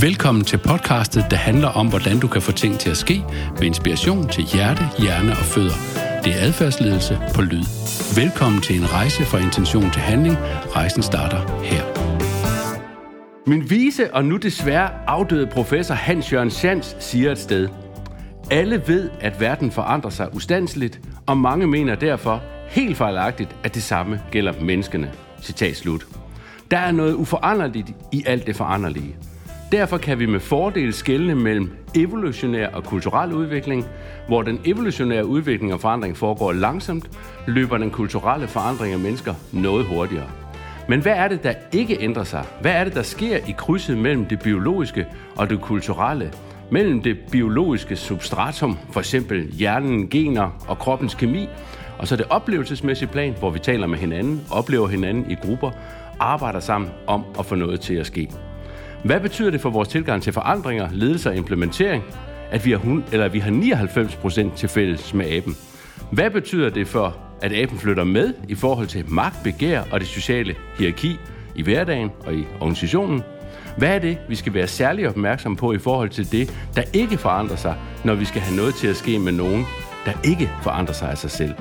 [0.00, 3.62] Velkommen til podcastet, der handler om, hvordan du kan få ting til at ske med
[3.62, 5.74] inspiration til hjerte, hjerne og fødder.
[6.24, 7.64] Det er adfærdsledelse på lyd.
[8.20, 10.36] Velkommen til en rejse fra intention til handling.
[10.76, 11.84] Rejsen starter her.
[13.46, 17.68] Min vise og nu desværre afdøde professor Hans Jørgen Sands siger et sted.
[18.50, 23.82] Alle ved, at verden forandrer sig ustandsligt, og mange mener derfor helt fejlagtigt, at det
[23.82, 25.12] samme gælder menneskene.
[25.42, 26.06] Citat slut.
[26.70, 29.16] Der er noget uforanderligt i alt det foranderlige.
[29.72, 33.86] Derfor kan vi med fordel skelne mellem evolutionær og kulturel udvikling.
[34.28, 37.10] Hvor den evolutionære udvikling og forandring foregår langsomt,
[37.46, 40.30] løber den kulturelle forandring af mennesker noget hurtigere.
[40.88, 42.44] Men hvad er det, der ikke ændrer sig?
[42.60, 45.06] Hvad er det, der sker i krydset mellem det biologiske
[45.36, 46.32] og det kulturelle?
[46.70, 51.48] Mellem det biologiske substratum, for eksempel hjernen, gener og kroppens kemi,
[51.98, 55.70] og så det oplevelsesmæssige plan, hvor vi taler med hinanden, oplever hinanden i grupper,
[56.20, 58.30] arbejder sammen om at få noget til at ske.
[59.06, 62.04] Hvad betyder det for vores tilgang til forandringer, ledelse og implementering,
[62.50, 63.50] at vi har, eller vi har
[64.50, 65.56] 99% til fælles med aben?
[66.10, 70.08] Hvad betyder det for, at aben flytter med i forhold til magt, begær og det
[70.08, 71.18] sociale hierarki
[71.54, 73.22] i hverdagen og i organisationen?
[73.78, 77.18] Hvad er det, vi skal være særlig opmærksom på i forhold til det, der ikke
[77.18, 79.64] forandrer sig, når vi skal have noget til at ske med nogen,
[80.06, 81.54] der ikke forandrer sig af sig selv?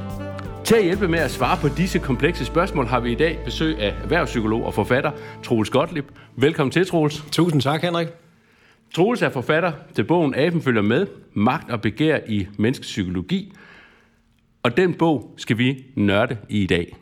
[0.65, 3.79] Til at hjælpe med at svare på disse komplekse spørgsmål har vi i dag besøg
[3.79, 5.11] af erhvervspsykolog og forfatter
[5.43, 6.05] Troels Gottlieb.
[6.35, 7.23] Velkommen til, Troels.
[7.31, 8.07] Tusind tak, Henrik.
[8.95, 13.53] Troels er forfatter til bogen Aben følger med, magt og begær i menneskets psykologi.
[14.63, 16.95] Og den bog skal vi nørde i i dag.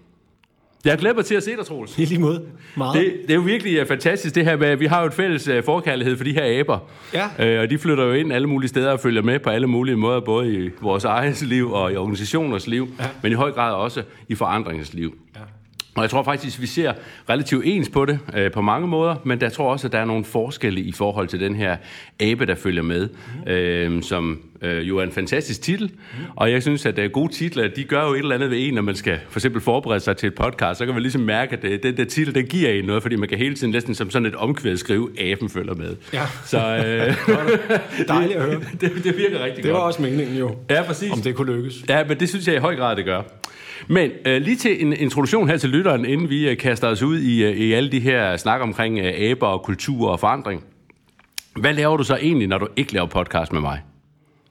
[0.85, 1.97] Jeg glæder mig til at se dig, Troels.
[1.99, 2.43] I lige måde.
[2.77, 2.95] Meget.
[3.01, 5.13] Det, det er jo virkelig uh, fantastisk det her med, at vi har jo et
[5.13, 6.77] fælles uh, forkærlighed for de her aber.
[7.13, 7.55] Ja.
[7.57, 9.95] Uh, og de flytter jo ind alle mulige steder og følger med på alle mulige
[9.95, 13.05] måder, både i vores eget liv og i organisationers liv, Ja.
[13.21, 15.13] men i høj grad også i forandringens liv.
[15.95, 16.93] Og jeg tror faktisk, vi ser
[17.29, 20.05] relativt ens på det øh, på mange måder, men der tror også, at der er
[20.05, 21.77] nogle forskelle i forhold til den her
[22.19, 23.09] abe, der følger med,
[23.47, 25.91] øh, som øh, jo er en fantastisk titel.
[26.35, 28.73] Og jeg synes, at øh, gode titler, de gør jo et eller andet ved en,
[28.73, 31.53] når man skal for eksempel forberede sig til et podcast, så kan man ligesom mærke,
[31.57, 33.95] at øh, den der titel, den giver en noget, fordi man kan hele tiden næsten
[33.95, 35.95] som sådan et omkvæd skrive, aben følger med.
[36.13, 36.23] Ja.
[36.45, 37.17] Så øh,
[38.07, 38.61] Dejligt at høre.
[38.81, 39.87] det, det virker rigtig Det var godt.
[39.87, 41.11] også meningen jo, Ja, præcis.
[41.11, 41.75] om det kunne lykkes.
[41.89, 43.21] Ja, men det synes jeg i høj grad, det gør.
[43.87, 47.19] Men øh, lige til en introduktion her til lytteren, inden vi øh, kaster os ud
[47.19, 50.63] i, øh, i alle de her snak omkring øh, aber og kultur og forandring.
[51.55, 53.81] Hvad laver du så egentlig, når du ikke laver podcast med mig?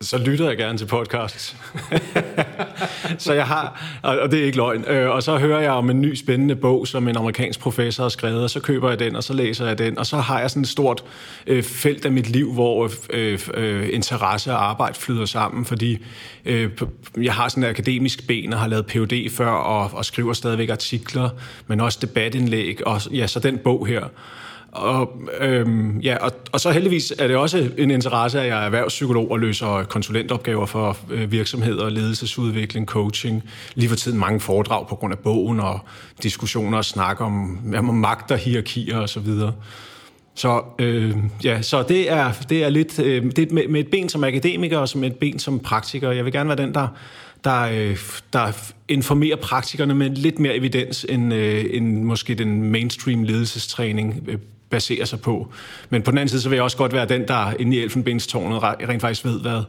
[0.02, 1.56] Så lytter jeg gerne til podcasts.
[3.18, 6.00] så jeg har, og det er ikke løgn, øh, og så hører jeg om en
[6.00, 9.24] ny spændende bog, som en amerikansk professor har skrevet, og så køber jeg den, og
[9.24, 11.04] så læser jeg den, og så har jeg sådan et stort
[11.46, 15.98] øh, felt af mit liv, hvor øh, øh, interesse og arbejde flyder sammen, fordi
[16.44, 16.70] øh,
[17.16, 20.70] jeg har sådan et akademisk ben og har lavet PhD før, og, og skriver stadigvæk
[20.70, 21.30] artikler,
[21.66, 24.08] men også debatindlæg, og ja, så den bog her.
[24.72, 28.66] Og, øhm, ja, og, og så heldigvis er det også en interesse, at jeg er
[28.66, 33.42] erhvervspsykolog og løser konsulentopgaver for øh, virksomheder, ledelsesudvikling, coaching.
[33.74, 35.80] Lige for tiden mange foredrag på grund af bogen og
[36.22, 39.52] diskussioner og snak om, om magt og hierarkier og så videre.
[40.34, 43.88] Så, øh, ja, så det er, det er lidt øh, det er med, med et
[43.88, 46.10] ben som akademiker og som et ben som praktiker.
[46.10, 46.88] Jeg vil gerne være den, der,
[47.44, 47.98] der, øh,
[48.32, 54.38] der informerer praktikerne med lidt mere evidens, end, øh, end måske den mainstream ledelsestræning øh,
[54.72, 55.52] basere sig på.
[55.90, 57.80] Men på den anden side, så vil jeg også godt være den, der inde i
[57.80, 59.62] elfenbenstårnet rent faktisk ved, hvad,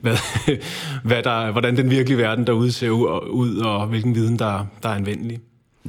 [0.00, 0.16] hvad,
[1.08, 4.94] hvad der, hvordan den virkelige verden derude ser ud, og hvilken viden, der, der er
[4.94, 5.40] anvendelig.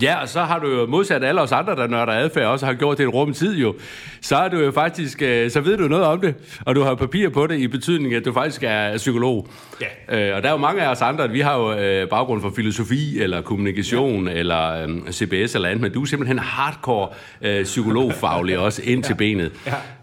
[0.01, 2.73] Ja, og så har du jo modsat alle os andre, der nørder adfærd, også har
[2.73, 3.75] gjort det en rum tid jo.
[4.21, 6.95] Så er du jo faktisk, øh, så ved du noget om det, og du har
[6.95, 9.47] papir på det i betydning, at du faktisk er psykolog.
[9.81, 10.29] Ja.
[10.29, 12.51] Øh, og der er jo mange af os andre, vi har jo øh, baggrund for
[12.55, 14.33] filosofi, eller kommunikation, ja.
[14.33, 17.09] eller øh, CBS eller andet, men du er simpelthen hardcore
[17.41, 19.51] øh, psykologfaglig også ind til benet.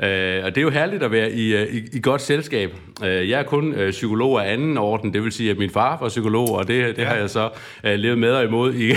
[0.00, 0.38] Ja.
[0.38, 2.74] Øh, og det er jo herligt at være i, i, i godt selskab.
[3.04, 5.98] Øh, jeg er kun øh, psykolog af anden orden, det vil sige, at min far
[6.00, 7.08] var psykolog, og det, det ja.
[7.08, 7.50] har jeg så
[7.84, 8.96] øh, levet med og imod i, ja.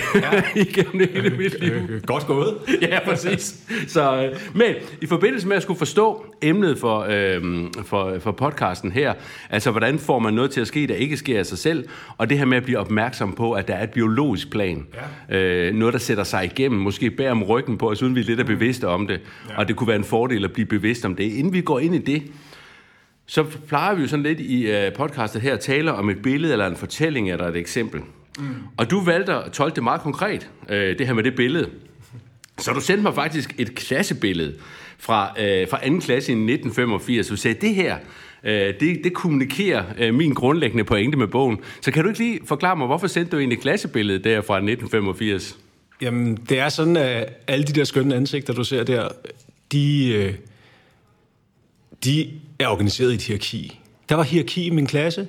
[0.93, 1.71] igennem hele mit liv.
[1.71, 2.57] Øh, godt gået.
[2.81, 3.55] Ja, præcis.
[3.87, 7.43] Så, øh, men i forbindelse med at skulle forstå emnet for, øh,
[7.85, 9.13] for, for podcasten her,
[9.49, 12.29] altså hvordan får man noget til at ske, der ikke sker af sig selv, og
[12.29, 14.87] det her med at blive opmærksom på, at der er et biologisk plan.
[15.29, 15.37] Ja.
[15.37, 18.25] Øh, noget, der sætter sig igennem, måske bærer om ryggen på os, uden vi er
[18.25, 19.19] lidt er bevidste om det.
[19.49, 19.57] Ja.
[19.57, 21.23] Og det kunne være en fordel at blive bevidst om det.
[21.23, 22.23] Inden vi går ind i det,
[23.25, 26.67] så plejer vi jo sådan lidt i podcastet her at tale om et billede eller
[26.67, 28.01] en fortælling eller et eksempel.
[28.39, 28.55] Mm.
[28.77, 31.69] Og du valgte at tolke det meget konkret, øh, det her med det billede.
[32.57, 34.55] Så du sendte mig faktisk et klassebillede
[34.99, 37.27] fra, øh, fra anden klasse i 1985.
[37.27, 37.97] Du sagde, det her,
[38.43, 41.57] øh, det, det kommunikerer øh, min grundlæggende pointe med bogen.
[41.81, 45.57] Så kan du ikke lige forklare mig, hvorfor sendte du egentlig klassebilledet der fra 1985?
[46.01, 49.07] Jamen, det er sådan, at alle de der skønne ansigter, du ser der,
[49.71, 50.33] de, øh,
[52.03, 53.79] de er organiseret i et hierarki.
[54.09, 55.27] Der var hierarki i min klasse,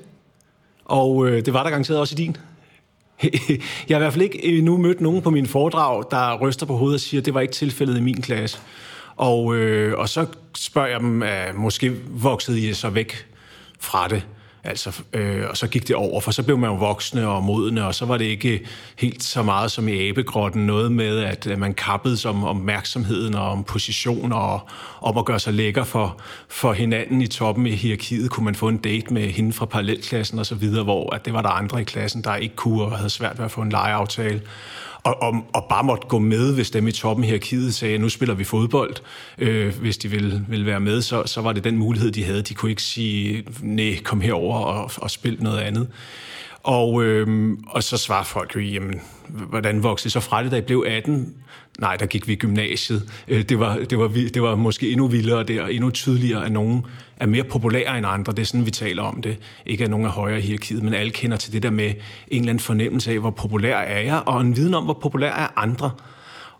[0.84, 2.36] og øh, det var der garanteret også i din.
[3.88, 6.76] Jeg har i hvert fald ikke endnu mødt nogen på min foredrag, der ryster på
[6.76, 8.58] hovedet og siger, at det var ikke tilfældet i min klasse.
[9.16, 10.26] Og, øh, og så
[10.56, 13.26] spørger jeg dem, at måske voksede I så væk
[13.80, 14.26] fra det.
[14.64, 17.86] Altså, øh, og så gik det over, for så blev man jo voksne og modne,
[17.86, 18.66] og så var det ikke
[18.98, 23.50] helt så meget som i abegrotten, noget med, at øh, man kappede som opmærksomheden og
[23.50, 24.60] om position og
[25.00, 28.30] om at gøre sig lækker for, for hinanden i toppen i hierarkiet.
[28.30, 31.32] Kunne man få en date med hende fra parallelklassen og så videre, hvor at det
[31.32, 33.70] var der andre i klassen, der ikke kunne og havde svært ved at få en
[33.70, 34.42] legeaftale
[35.04, 38.08] og, og, og bare måtte gå med, hvis dem i toppen her kide sagde, nu
[38.08, 38.96] spiller vi fodbold.
[39.38, 42.42] Øh, hvis de ville, ville være med, så, så var det den mulighed, de havde.
[42.42, 45.88] De kunne ikke sige, nej, kom herover og, og spil noget andet.
[46.62, 50.60] Og, øh, og så svarer folk jo, jamen, hvordan voksede så fra det, da I
[50.60, 51.34] blev 18?
[51.80, 53.10] Nej, der gik vi i gymnasiet.
[53.28, 56.86] Øh, det var, det var, det var måske endnu vildere der, endnu tydeligere, at nogen
[57.16, 58.32] er mere populære end andre.
[58.32, 59.36] Det er sådan, vi taler om det.
[59.66, 61.94] Ikke at nogen er højere i hierarkiet, men alle kender til det der med en
[62.28, 65.48] eller anden fornemmelse af, hvor populær er jeg, og en viden om, hvor populær er
[65.56, 65.90] andre.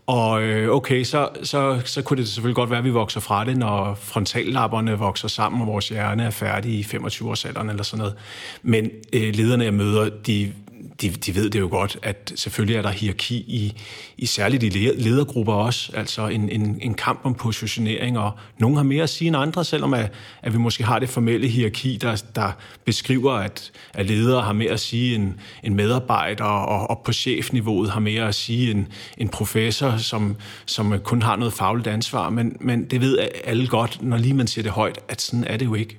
[0.06, 3.44] Og øh, okay, så, så, så kunne det selvfølgelig godt være, at vi vokser fra
[3.44, 8.14] det, når frontallapperne vokser sammen, og vores hjerne er færdig i 25-årsalderen eller sådan noget.
[8.62, 10.52] Men øh, lederne, jeg møder, de
[11.00, 13.80] de, de ved det jo godt, at selvfølgelig er der hierarki i,
[14.18, 18.82] i særligt i ledergrupper også, altså en, en, en kamp om positionering, og nogen har
[18.82, 20.12] mere at sige end andre, selvom at,
[20.42, 22.52] at vi måske har det formelle hierarki, der, der
[22.84, 27.90] beskriver, at, at ledere har mere at sige end, en medarbejder, og, og på chefniveauet
[27.90, 28.86] har mere at sige end
[29.18, 30.36] en professor, som,
[30.66, 34.46] som kun har noget fagligt ansvar, men, men det ved alle godt, når lige man
[34.46, 35.98] siger det højt, at sådan er det jo ikke.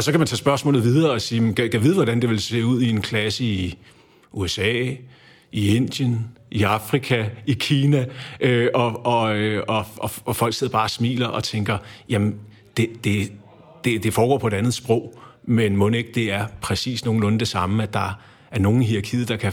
[0.00, 2.40] Og så kan man tage spørgsmålet videre og sige, kan, kan vide, hvordan det vil
[2.40, 3.78] se ud i en klasse i
[4.32, 4.94] USA,
[5.52, 8.06] i Indien, i Afrika, i Kina,
[8.40, 12.34] øh, og, og, øh, og, og, og folk sidder bare og smiler og tænker, jamen,
[12.76, 13.32] det, det,
[13.84, 17.48] det, det foregår på et andet sprog, men må ikke det er præcis nogenlunde det
[17.48, 18.20] samme, at der
[18.50, 19.52] er nogen i hierarkiet, der kan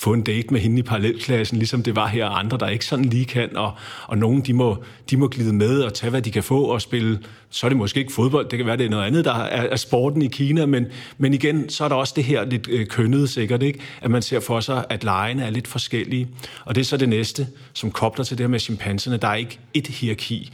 [0.00, 2.84] få en date med hende i parallelklassen, ligesom det var her, og andre, der ikke
[2.84, 3.72] sådan lige kan, og,
[4.06, 6.82] og nogen, de må, de må glide med og tage, hvad de kan få og
[6.82, 7.18] spille.
[7.50, 9.68] Så er det måske ikke fodbold, det kan være, det er noget andet, der er,
[9.68, 10.86] er sporten i Kina, men,
[11.18, 13.78] men igen, så er der også det her lidt øh, kønnede sikkert, ikke?
[14.00, 16.28] at man ser for sig, at lejene er lidt forskellige.
[16.64, 19.16] Og det er så det næste, som kobler til det her med chimpanserne.
[19.16, 20.52] Der er ikke et hierarki.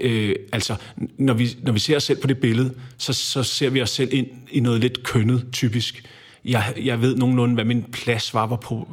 [0.00, 0.74] Øh, altså,
[1.18, 3.90] når vi, når vi ser os selv på det billede, så, så ser vi os
[3.90, 6.04] selv ind i noget lidt kønnet, typisk
[6.46, 8.88] jeg, jeg ved nogenlunde, hvad min plads var, hvor, på,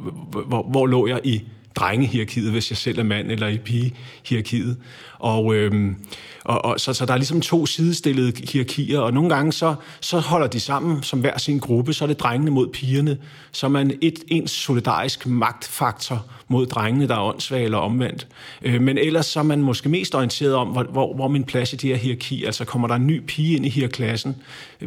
[0.46, 1.42] hvor, hvor lå jeg i
[1.76, 4.76] drengehierarkiet, hvis jeg selv er mand, eller i pigehierarkiet.
[5.18, 5.96] Og, øhm,
[6.44, 10.18] og, og så, så der er ligesom to sidestillede hierarkier, og nogle gange så, så
[10.18, 13.18] holder de sammen som hver sin gruppe, så er det drengene mod pigerne,
[13.52, 18.26] så er man et, ens solidarisk magtfaktor mod drengene, der er åndssvage eller omvendt.
[18.62, 21.72] Øh, men ellers så er man måske mest orienteret om, hvor, hvor, hvor min plads
[21.72, 24.36] i det her hierarki, altså kommer der en ny pige ind i her klassen,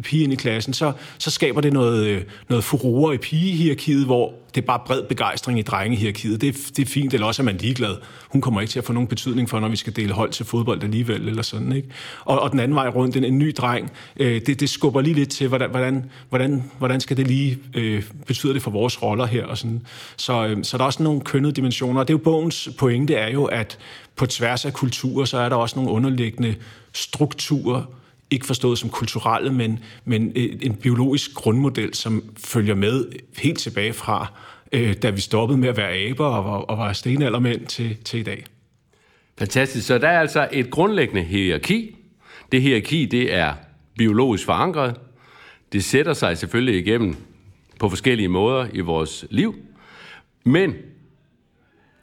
[0.02, 4.32] pige ind i klassen, så, så skaber det noget, øh, noget furore i pigehierarkiet, hvor
[4.54, 6.40] det er bare bred begejstring i drengehierarkiet.
[6.40, 7.96] Det, det er fint, eller også er man ligeglad.
[8.28, 10.46] Hun kommer ikke til at få nogen betydning for, når vi skal dele hold til
[10.46, 11.88] fodbold alligevel, eller sådan, ikke?
[12.24, 15.14] Og, og den anden vej rundt, en, en ny dreng, øh, det, det skubber lige
[15.14, 19.26] lidt til, hvordan, hvordan, hvordan, hvordan skal det lige øh, betyde det for vores roller
[19.26, 19.82] her, og sådan.
[20.16, 23.14] Så, øh, så der er også nogle kønnede dimensioner, og det er jo bogens pointe
[23.14, 23.78] er jo, at
[24.16, 26.54] på tværs af kulturer, så er der også nogle underliggende
[26.92, 27.82] strukturer,
[28.30, 33.04] ikke forstået som kulturelle, men, men en biologisk grundmodel, som følger med
[33.38, 34.32] helt tilbage fra,
[34.72, 38.22] øh, da vi stoppede med at være aber og, og var stenaldermænd til, til i
[38.22, 38.44] dag.
[39.38, 39.86] Fantastisk.
[39.86, 41.96] Så der er altså et grundlæggende hierarki.
[42.52, 43.52] Det hierarki, det er
[43.98, 44.94] biologisk forankret.
[45.72, 47.16] Det sætter sig selvfølgelig igennem
[47.80, 49.54] på forskellige måder i vores liv.
[50.44, 50.74] Men,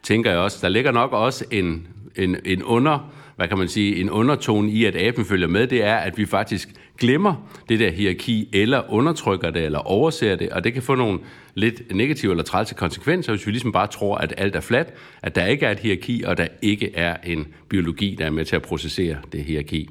[0.02, 4.00] tænker jeg også, der ligger nok også en, en, en under hvad kan man sige,
[4.00, 7.90] en undertone i, at aben følger med, det er, at vi faktisk glemmer det der
[7.90, 11.18] hierarki, eller undertrykker det, eller overser det, og det kan få nogle
[11.54, 14.88] lidt negative eller trælse konsekvenser, hvis vi ligesom bare tror, at alt er fladt,
[15.22, 18.44] at der ikke er et hierarki, og der ikke er en biologi, der er med
[18.44, 19.88] til at processere det hierarki.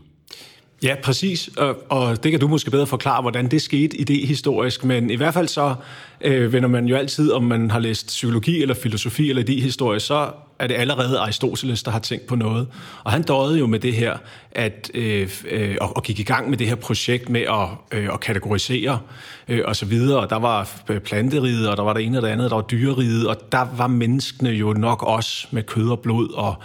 [0.83, 1.47] Ja, præcis.
[1.57, 4.85] Og, og det kan du måske bedre forklare, hvordan det skete idehistorisk.
[4.85, 5.75] Men i hvert fald så
[6.21, 10.31] øh, vender man jo altid, om man har læst psykologi eller filosofi eller idehistorie, så
[10.59, 12.67] er det allerede Aristoteles, der har tænkt på noget.
[13.03, 14.17] Og han døde jo med det her,
[14.51, 18.09] at, øh, øh, og, og gik i gang med det her projekt med at, øh,
[18.13, 18.99] at kategorisere
[19.47, 20.19] øh, og så videre.
[20.19, 20.69] Og der var
[21.05, 23.87] planteriget, og der var det ene og det andet, der var dyreriget, og der var
[23.87, 26.55] menneskene jo nok også med kød og blod og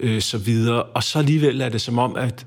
[0.00, 0.82] øh, så videre.
[0.82, 2.46] Og så alligevel er det som om, at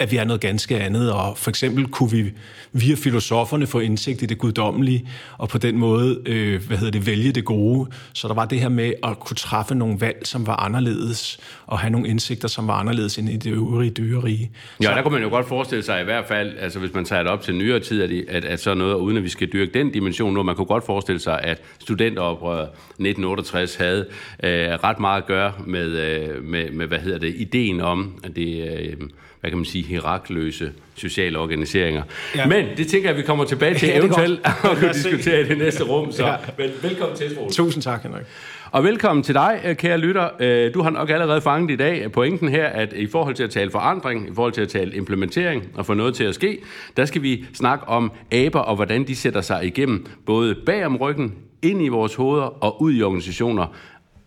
[0.00, 2.32] at vi er noget ganske andet, og for eksempel kunne vi
[2.72, 7.06] via filosoferne få indsigt i det guddommelige, og på den måde, øh, hvad hedder det,
[7.06, 7.90] vælge det gode.
[8.12, 11.78] Så der var det her med at kunne træffe nogle valg, som var anderledes, og
[11.78, 14.50] have nogle indsigter, som var anderledes end i det øvrige dyrerige.
[14.82, 17.22] Ja, der kunne man jo godt forestille sig i hvert fald, altså hvis man tager
[17.22, 19.72] det op til nyere tid, at, at, at så noget, uden at vi skal dyrke
[19.74, 24.06] den dimension nu, man kunne godt forestille sig, at studenteroprøret 1968 havde
[24.42, 28.36] øh, ret meget at gøre med, øh, med, med, hvad hedder det, ideen om, at
[28.36, 28.96] det øh,
[29.40, 32.02] hvad kan man sige, hierarkløse sociale organiseringer.
[32.36, 32.46] Ja.
[32.46, 35.44] Men det tænker jeg, at vi kommer tilbage til ja, eventuelt at kunne diskutere i
[35.44, 36.12] det næste rum.
[36.12, 36.34] Så ja.
[36.56, 37.56] vel, velkommen til, Troels.
[37.56, 38.24] Tusind tak, Henrik.
[38.70, 40.28] Og velkommen til dig, øh, kære lytter.
[40.40, 43.50] Øh, du har nok allerede fanget i dag pointen her, at i forhold til at
[43.50, 46.58] tale forandring, i forhold til at tale implementering og få noget til at ske,
[46.96, 50.96] der skal vi snakke om aber og hvordan de sætter sig igennem både bag om
[50.96, 53.66] ryggen, ind i vores hoveder og ud i organisationer,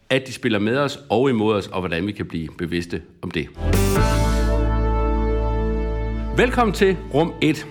[0.09, 3.31] at de spiller med os og imod os, og hvordan vi kan blive bevidste om
[3.31, 3.47] det.
[6.41, 7.67] Velkommen til rum 1.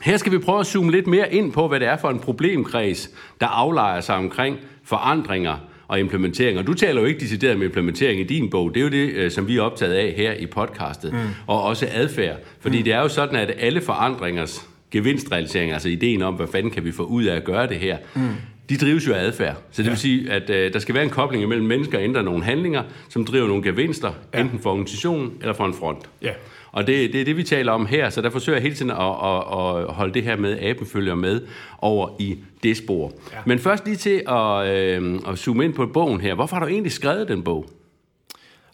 [0.00, 2.18] Her skal vi prøve at zoome lidt mere ind på, hvad det er for en
[2.18, 5.56] problemkreds, der aflejer sig omkring forandringer
[5.88, 6.62] og implementeringer.
[6.62, 8.74] Du taler jo ikke decideret om implementering i din bog.
[8.74, 11.12] Det er jo det, øh, som vi er optaget af her i podcastet.
[11.12, 11.18] Mm.
[11.46, 12.36] Og også adfærd.
[12.60, 12.84] Fordi mm.
[12.84, 16.92] det er jo sådan, at alle forandringers gevinstrealisering, altså ideen om, hvad fanden kan vi
[16.92, 18.28] få ud af at gøre det her, mm.
[18.68, 19.56] de drives jo af adfærd.
[19.70, 19.92] Så det ja.
[19.92, 22.82] vil sige, at uh, der skal være en kobling mellem mennesker og ændre nogle handlinger,
[23.08, 24.40] som driver nogle gevinster, ja.
[24.40, 25.98] enten for organisationen eller for en front.
[26.22, 26.32] Ja.
[26.76, 28.90] Og det, det er det, vi taler om her, så der forsøger jeg hele tiden
[28.90, 31.40] at, at, at holde det her med, aben følger med
[31.78, 33.12] over i det spor.
[33.32, 33.38] Ja.
[33.46, 36.34] Men først lige til at, øh, at zoome ind på bogen her.
[36.34, 37.66] Hvorfor har du egentlig skrevet den bog?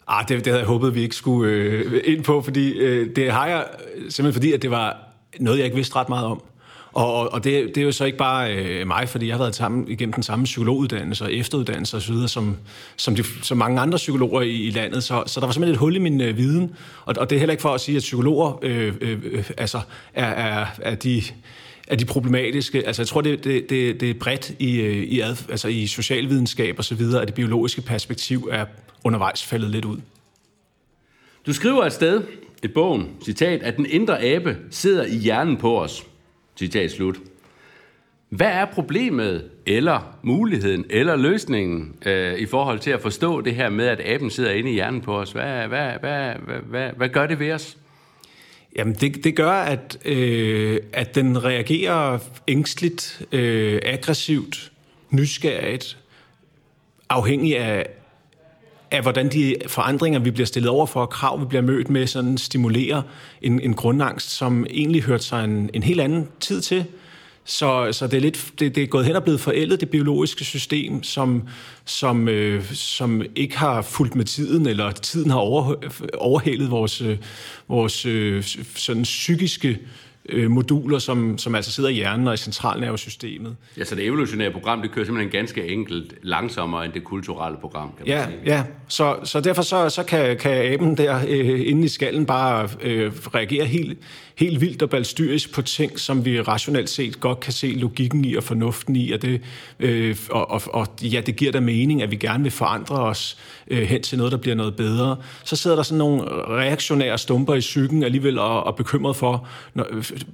[0.07, 3.31] Ah, det, det havde jeg håbet, vi ikke skulle øh, ind på, fordi øh, det
[3.31, 3.65] har jeg
[4.09, 4.97] simpelthen fordi, at det var
[5.39, 6.43] noget, jeg ikke vidste ret meget om.
[6.93, 9.55] Og, og det, det er jo så ikke bare øh, mig, fordi jeg har været
[9.55, 12.57] sammen igennem den samme psykologuddannelse og efteruddannelse osv., som,
[12.97, 15.03] som, de, som mange andre psykologer i, i landet.
[15.03, 16.75] Så, så der var simpelthen et hul i min øh, viden.
[17.05, 19.79] Og, og det er heller ikke for at sige, at psykologer øh, øh, øh altså,
[20.13, 21.23] er, er, er de
[21.87, 22.87] er de problematiske.
[22.87, 25.87] Altså, jeg tror, det, det, det, det er bredt i, øh, i, ad, altså, i
[25.87, 28.65] socialvidenskab og så videre, at det biologiske perspektiv er
[29.03, 29.97] undervejs faldet lidt ud.
[31.45, 32.23] Du skriver et sted
[32.63, 36.03] i bogen, citat, at den indre abe sidder i hjernen på os.
[36.55, 37.17] Citat slut.
[38.29, 43.69] Hvad er problemet, eller muligheden, eller løsningen øh, i forhold til at forstå det her
[43.69, 45.31] med, at aben sidder inde i hjernen på os?
[45.31, 47.77] Hvad, hvad, hvad, hvad, hvad, hvad gør det ved os?
[48.75, 54.71] Jamen, det, det gør, at, øh, at den reagerer ængstligt, øh, aggressivt,
[55.09, 55.97] nysgerrigt,
[57.09, 57.85] afhængig af,
[58.93, 62.37] af hvordan de forandringer, vi bliver stillet over for, krav, vi bliver mødt med, sådan
[62.37, 63.01] stimulerer
[63.41, 66.85] en, en grundangst, som egentlig hørte sig en, en helt anden tid til.
[67.45, 70.43] Så, så det, er lidt, det, det er gået hen og blevet forældet, det biologiske
[70.43, 71.47] system, som,
[71.85, 75.75] som, øh, som ikke har fulgt med tiden, eller tiden har over,
[76.17, 77.17] overhældet vores, øh,
[77.67, 78.43] vores øh,
[78.75, 79.79] sådan psykiske
[80.29, 83.55] øh, moduler, som, som altså sidder i hjernen og i centralnervesystemet.
[83.77, 87.89] Ja, så det evolutionære program, det kører simpelthen ganske enkelt langsommere end det kulturelle program,
[87.97, 88.39] kan man ja, sige.
[88.45, 92.69] Ja, så, så derfor så, så kan, kan aben der øh, inde i skallen bare
[92.81, 93.97] øh, reagere helt,
[94.35, 98.35] helt vildt og balstyrisk på ting, som vi rationelt set godt kan se logikken i
[98.35, 99.41] og fornuften i, og, det,
[99.79, 103.37] øh, og, og, og ja, det giver da mening, at vi gerne vil forandre os
[103.67, 105.17] øh, hen til noget, der bliver noget bedre.
[105.43, 109.87] Så sidder der sådan nogle reaktionære stumper i psyken alligevel og, og bekymret for, når,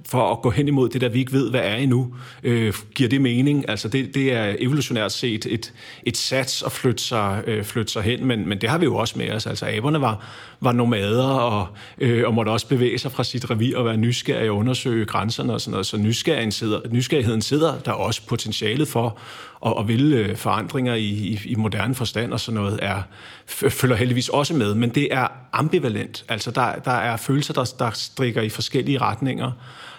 [0.06, 2.14] for at gå hen imod det, der vi ikke ved, hvad er endnu.
[2.42, 3.68] Øh, giver det mening?
[3.68, 5.72] Altså det, det er evolutionært set et,
[6.02, 8.96] et sats at flytte sig, øh, flytte sig hen, men, men det har vi jo
[8.96, 9.46] også med os.
[9.46, 10.26] Altså aberne var,
[10.60, 11.66] var nomader og,
[11.98, 15.52] øh, og måtte også bevæge sig fra sit revir og være nysgerrige og undersøge grænserne
[15.52, 15.86] og sådan noget.
[15.86, 19.18] Så nysgerrigheden sidder, nysgerrigheden sidder der også potentialet for
[19.60, 23.02] og, og vil øh, forandringer i, i, i moderne forstand og sådan noget, er,
[23.46, 24.74] følger heldigvis også med.
[24.74, 26.24] Men det er ambivalent.
[26.28, 29.52] Altså der, der er følelser, der, der strikker i forskellige retninger.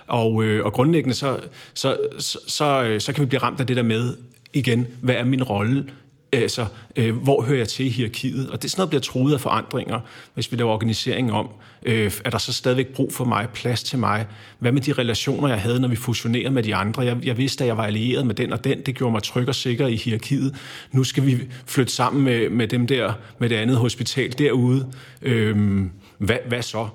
[0.08, 1.40] Og, øh, og grundlæggende så,
[1.74, 4.18] så, så, så, øh, så kan vi blive ramt af det der med,
[4.54, 5.86] igen, hvad er min rolle
[6.34, 8.50] Altså, øh, hvor hører jeg til i hierarkiet?
[8.50, 10.00] Og det er sådan noget, bliver truet af forandringer,
[10.34, 11.50] hvis vi laver organisering om.
[11.86, 14.26] Øh, er der så stadigvæk brug for mig, plads til mig?
[14.60, 17.02] Hvad med de relationer, jeg havde, når vi fusionerede med de andre?
[17.02, 18.82] Jeg, jeg vidste, at jeg var allieret med den og den.
[18.82, 20.56] Det gjorde mig tryg og sikker i hierarkiet.
[20.92, 24.92] Nu skal vi flytte sammen med, med dem der, med det andet hospital derude.
[25.22, 25.86] Øh,
[26.18, 26.88] hvad, hvad så?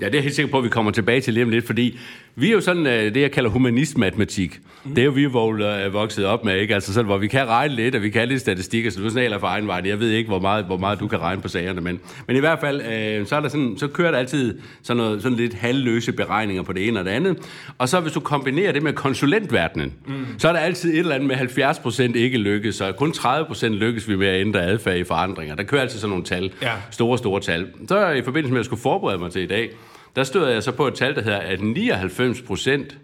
[0.00, 1.66] Ja, det er jeg helt sikker på, at vi kommer tilbage til lige om lidt,
[1.66, 1.98] fordi
[2.40, 4.60] vi er jo sådan øh, det, jeg kalder humanist-matematik.
[4.84, 4.94] Mm.
[4.94, 6.74] Det er jo vi er vokset op med, ikke?
[6.74, 9.38] Altså sådan, hvor vi kan regne lidt, og vi kan lidt statistikker, så du snaler
[9.38, 9.82] for egen vej.
[9.84, 12.40] Jeg ved ikke, hvor meget, hvor meget du kan regne på sagerne, men, men i
[12.40, 15.54] hvert fald, øh, så, er der sådan, så kører der altid sådan, noget, sådan lidt
[15.54, 17.38] halvløse beregninger på det ene og det andet.
[17.78, 20.26] Og så hvis du kombinerer det med konsulentverdenen, mm.
[20.38, 23.46] så er der altid et eller andet med 70 procent ikke lykkes, så kun 30
[23.46, 25.54] procent lykkes vi med at ændre adfærd i forandringer.
[25.54, 26.72] Der kører altid sådan nogle tal, ja.
[26.90, 27.66] store, store tal.
[27.88, 29.70] Så i forbindelse med, at jeg skulle forberede mig til i dag,
[30.16, 32.98] der stod jeg så på et tal, der hedder, at 99 procent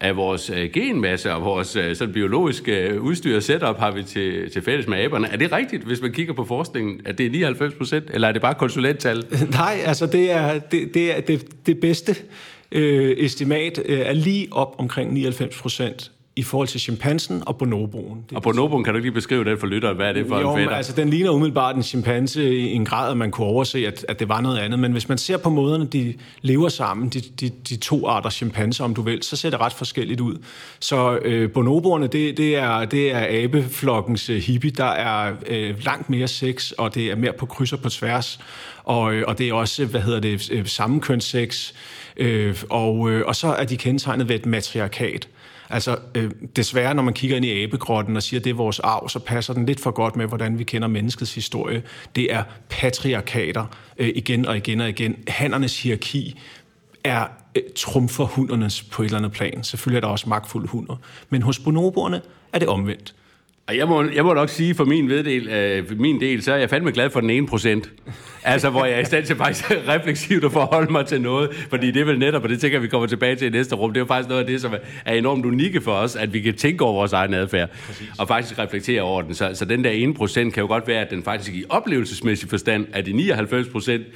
[0.00, 4.02] af vores øh, genmasse og vores øh, sådan biologiske øh, udstyr og setup har vi
[4.02, 5.28] til, til fælles med aberne.
[5.28, 8.32] Er det rigtigt, hvis man kigger på forskningen, at det er 99 procent, eller er
[8.32, 9.24] det bare konsulenttal?
[9.50, 12.16] Nej, altså det er det, det, er det, det bedste
[12.72, 18.24] øh, estimat øh, er lige op omkring 99 procent i forhold til chimpansen og bonoboen.
[18.28, 19.96] Det og bonoboen, kan du ikke lige beskrive det for lytteren?
[19.96, 20.76] Hvad er det for jo, en fætter?
[20.76, 24.18] altså den ligner umiddelbart en chimpanse i en grad, at man kunne overse, at, at
[24.18, 24.80] det var noget andet.
[24.80, 28.84] Men hvis man ser på måderne, de lever sammen, de, de, de to arter chimpanser,
[28.84, 30.36] om du vil, så ser det ret forskelligt ud.
[30.80, 34.70] Så øh, bonoboerne, det, det, er, det er abeflokkens øh, hippie.
[34.70, 38.40] Der er øh, langt mere sex, og det er mere på kryds og på tværs.
[38.84, 41.72] Og, øh, og det er også, hvad hedder det, øh, sammenkønssex.
[42.16, 45.28] Øh, og, øh, og så er de kendetegnet ved et matriarkat.
[45.70, 48.80] Altså, øh, desværre, når man kigger ind i abegrotten og siger, at det er vores
[48.80, 51.82] arv, så passer den lidt for godt med, hvordan vi kender menneskets historie.
[52.16, 53.66] Det er patriarkater
[53.98, 55.16] øh, igen og igen og igen.
[55.28, 56.40] Handernes hierarki
[57.04, 59.64] er øh, trumfer hundernes på et eller andet plan.
[59.64, 60.96] Selvfølgelig er der også magtfulde hunder.
[61.30, 62.20] Men hos bonoboerne
[62.52, 63.14] er det omvendt.
[63.68, 66.56] Og jeg må, jeg må nok sige, for min, veddel, øh, min del, så er
[66.56, 67.90] jeg fandme glad for den ene procent.
[68.44, 71.66] Altså, hvor jeg er i stand til faktisk refleksivt at forholde mig til noget.
[71.70, 73.92] Fordi det er vel netop, og det tænker vi kommer tilbage til i næste rum,
[73.92, 76.40] det er jo faktisk noget af det, som er enormt unikke for os, at vi
[76.40, 77.70] kan tænke over vores egen adfærd.
[77.86, 78.08] Præcis.
[78.18, 79.34] Og faktisk reflektere over den.
[79.34, 82.48] Så, så den der ene procent kan jo godt være, at den faktisk i oplevelsesmæssig
[82.48, 84.06] forstand er de 99 procent,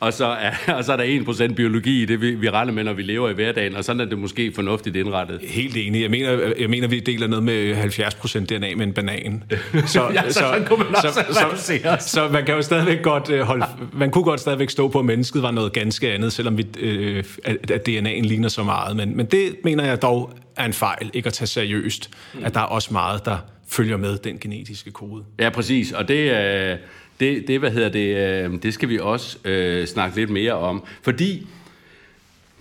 [0.00, 2.84] og så er, og så er der 1% biologi i det, vi, vi regner med,
[2.84, 5.40] når vi lever i hverdagen, og sådan er det måske fornuftigt indrettet.
[5.42, 6.02] Helt enig.
[6.02, 9.42] Jeg mener, jeg mener vi deler noget med 70% DNA med en banan.
[9.86, 12.62] Så, ja, så, så, sådan kunne man også så, så, så, så man kan jo
[12.62, 16.12] stadigvæk godt øh, holde, man kunne godt stadigvæk stå på, at mennesket var noget ganske
[16.12, 18.96] andet, selvom vi, øh, at, at DNA'en ligner så meget.
[18.96, 22.44] Men, men det mener jeg dog er en fejl, ikke at tage seriøst, mm.
[22.44, 25.24] at der er også meget, der følger med den genetiske kode.
[25.38, 25.92] Ja, præcis.
[25.92, 26.30] Og det.
[26.72, 26.78] Øh
[27.20, 30.84] det, det, hvad hedder det, øh, det skal vi også øh, snakke lidt mere om.
[31.02, 31.46] Fordi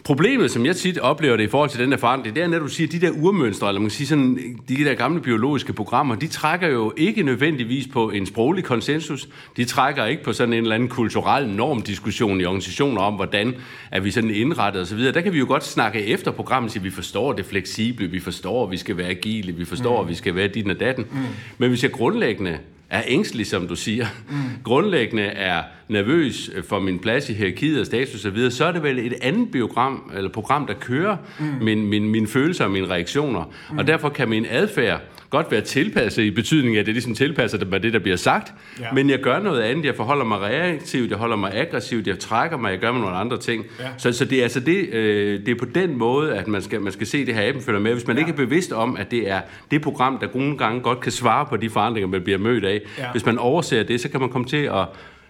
[0.06, 2.60] Problemet, som jeg tit oplever det i forhold til den der forandring, det er, når
[2.60, 5.74] du siger, at de der urmønstre, eller man kan sige sådan, de der gamle biologiske
[5.74, 9.30] programmer, de trækker jo ikke nødvendigvis på en sproglig konsensus.
[9.58, 13.54] De trækker ikke på sådan en eller anden kulturel normdiskussion i organisationer om, hvordan
[13.92, 15.00] er vi sådan indrettet osv.
[15.00, 18.64] Der kan vi jo godt snakke efter programmet, så vi forstår det fleksible, vi forstår,
[18.64, 20.06] at vi skal være agile, vi forstår, mm.
[20.06, 21.06] at vi skal være dit og datten.
[21.12, 21.18] Mm.
[21.58, 22.58] Men hvis jeg grundlæggende
[22.90, 24.36] er ængstelig, som du siger, mm.
[24.64, 29.00] grundlæggende er nervøs for min plads i hierarkiet og status osv., så er det vel
[29.00, 31.46] et andet biogram, eller program, der kører mm.
[31.62, 33.44] min, min, mine følelser og mine reaktioner.
[33.72, 33.78] Mm.
[33.78, 35.02] Og derfor kan min adfærd
[35.36, 38.18] godt være tilpasset i betydning af, at det ligesom tilpasser det med det, der bliver
[38.18, 38.92] sagt, ja.
[38.94, 39.86] men jeg gør noget andet.
[39.86, 43.16] Jeg forholder mig reaktivt, jeg holder mig aggressivt, jeg trækker mig, jeg gør mig nogle
[43.16, 43.66] andre ting.
[43.80, 43.86] Ja.
[43.98, 46.82] Så, så det er altså det, øh, det er på den måde, at man skal,
[46.82, 47.94] man skal se det her aben følger med.
[47.94, 48.20] Hvis man ja.
[48.20, 51.46] ikke er bevidst om, at det er det program, der nogle gange godt kan svare
[51.46, 52.82] på de forandringer, man bliver mødt af.
[52.98, 53.12] Ja.
[53.12, 54.86] Hvis man overser det, så kan man komme til at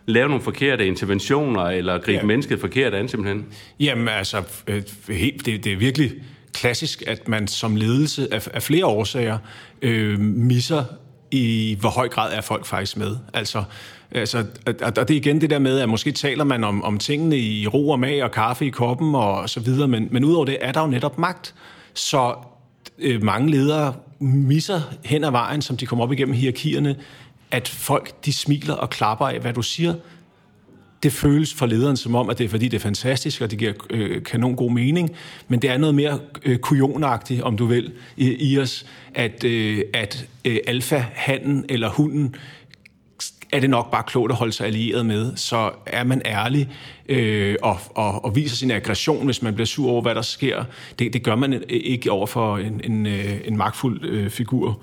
[0.06, 2.26] lave nogle forkerte interventioner, eller gribe ja.
[2.26, 3.46] mennesket forkert an simpelthen?
[3.80, 6.12] Jamen altså, øh, det, det er virkelig
[6.56, 9.38] klassisk, at man som ledelse af, af flere årsager
[9.86, 10.84] øh, misser
[11.32, 13.18] i hvor høj grad er folk faktisk med.
[13.34, 13.64] Altså,
[14.12, 14.46] altså,
[14.82, 17.68] og det er igen det der med, at måske taler man om, om tingene i
[17.68, 20.72] ro og mag og kaffe i koppen og så videre, men, men udover det er
[20.72, 21.56] der jo netop magt.
[21.94, 22.36] Så
[23.00, 26.96] øh, mange ledere misser hen ad vejen, som de kommer op igennem hierarkierne,
[27.52, 29.94] at folk de smiler og klapper af, hvad du siger,
[31.06, 33.60] det føles for lederen som om, at det er fordi, det er fantastisk, og det
[33.60, 35.12] giver øh, kanon god mening,
[35.48, 39.82] men det er noget mere øh, kujonagtigt, om du vil, i, i os, at, øh,
[39.94, 42.36] at øh, alfa-handen eller hunden
[43.52, 45.36] er det nok bare klogt at holde sig allieret med.
[45.36, 46.70] Så er man ærlig
[47.10, 50.64] øh, og, og, og viser sin aggression, hvis man bliver sur over, hvad der sker.
[51.00, 54.82] Det, det gør man ikke over for en, en, øh, en magtfuld øh, figur.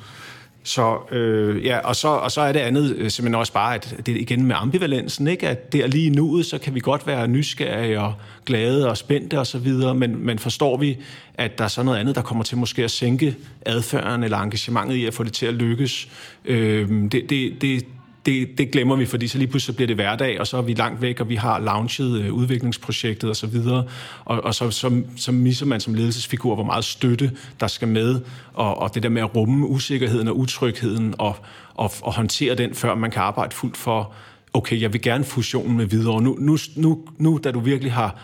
[0.65, 3.97] Så, øh, ja, og, så, og så er det andet øh, simpelthen også bare, at
[4.07, 5.49] det igen med ambivalensen, ikke?
[5.49, 8.15] at der lige nu, så kan vi godt være nysgerrige og
[8.47, 10.99] glade og spændte og så videre, men, men forstår vi,
[11.35, 14.95] at der er så noget andet, der kommer til måske at sænke adfærden eller engagementet
[14.95, 16.09] i at få det til at lykkes.
[16.45, 17.87] Øh, det, det, det,
[18.27, 20.75] det, det glemmer vi, fordi så lige pludselig bliver det hverdag, og så er vi
[20.75, 23.85] langt væk, og vi har launchet øh, udviklingsprojektet osv., og, så videre,
[24.25, 27.31] og, og så, så, så misser man som ledelsesfigur, hvor meget støtte
[27.61, 28.21] der skal med,
[28.55, 31.37] og, og det der med at rumme usikkerheden og utrygheden, og,
[31.75, 34.13] og, og håndtere den, før man kan arbejde fuldt for,
[34.53, 36.23] okay, jeg vil gerne fusionen med videre.
[36.23, 38.17] Nu, nu, nu, nu da du virkelig har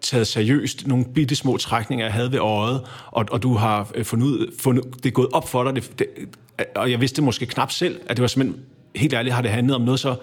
[0.00, 4.04] taget seriøst nogle bitte små trækninger, jeg havde ved øjet, og, og du har øh,
[4.04, 6.06] fundet, ud, fundet, det er gået op for dig, det, det,
[6.76, 8.64] og jeg vidste måske knap selv, at det var simpelthen
[8.96, 10.16] helt ærligt har det handlet om noget så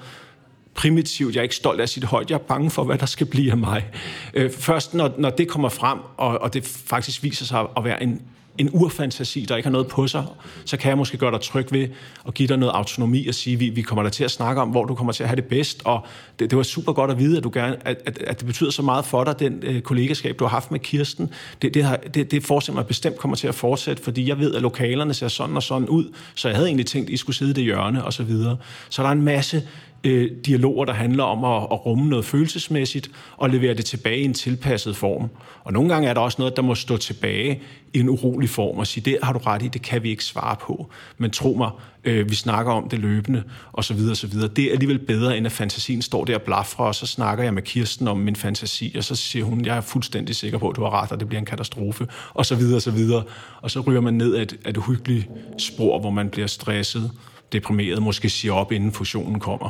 [0.73, 1.35] primitivt.
[1.35, 2.29] Jeg er ikke stolt af at sige det højt.
[2.29, 3.89] Jeg er bange for, hvad der skal blive af mig.
[4.33, 8.03] Øh, først når, når det kommer frem, og, og det faktisk viser sig at være
[8.03, 8.21] en
[8.61, 10.25] en urfantasi, der ikke har noget på sig,
[10.65, 11.87] så kan jeg måske gøre dig tryg ved
[12.27, 14.69] at give dig noget autonomi og sige, vi, vi kommer der til at snakke om,
[14.69, 16.05] hvor du kommer til at have det bedst, og
[16.39, 18.71] det, det var super godt at vide, at, du gerne, at, at, at det betyder
[18.71, 21.29] så meget for dig, den øh, kollegaskab, du har haft med Kirsten.
[21.61, 24.55] Det, det, har, det, det forestiller mig bestemt kommer til at fortsætte, fordi jeg ved,
[24.55, 27.35] at lokalerne ser sådan og sådan ud, så jeg havde egentlig tænkt, at I skulle
[27.35, 28.57] sidde i det hjørne og så videre.
[28.89, 29.63] Så der er en masse
[30.03, 34.25] øh, dialoger, der handler om at, at rumme noget følelsesmæssigt og levere det tilbage i
[34.25, 35.29] en tilpasset form.
[35.63, 37.61] Og nogle gange er der også noget, der må stå tilbage
[37.93, 40.23] i en urolig form og sige, det har du ret i, det kan vi ikke
[40.23, 40.89] svare på.
[41.17, 41.71] Men tro mig,
[42.03, 44.47] øh, vi snakker om det løbende, og så videre, og så videre.
[44.47, 47.53] Det er alligevel bedre, end at fantasien står der og blafrer, og så snakker jeg
[47.53, 50.75] med Kirsten om min fantasi, og så siger hun, jeg er fuldstændig sikker på, at
[50.75, 53.23] du har ret, og det bliver en katastrofe, og så videre, og så videre.
[53.61, 57.11] Og så ryger man ned af et, af et uhyggeligt spor, hvor man bliver stresset,
[57.51, 59.69] deprimeret, måske siger op, inden fusionen kommer.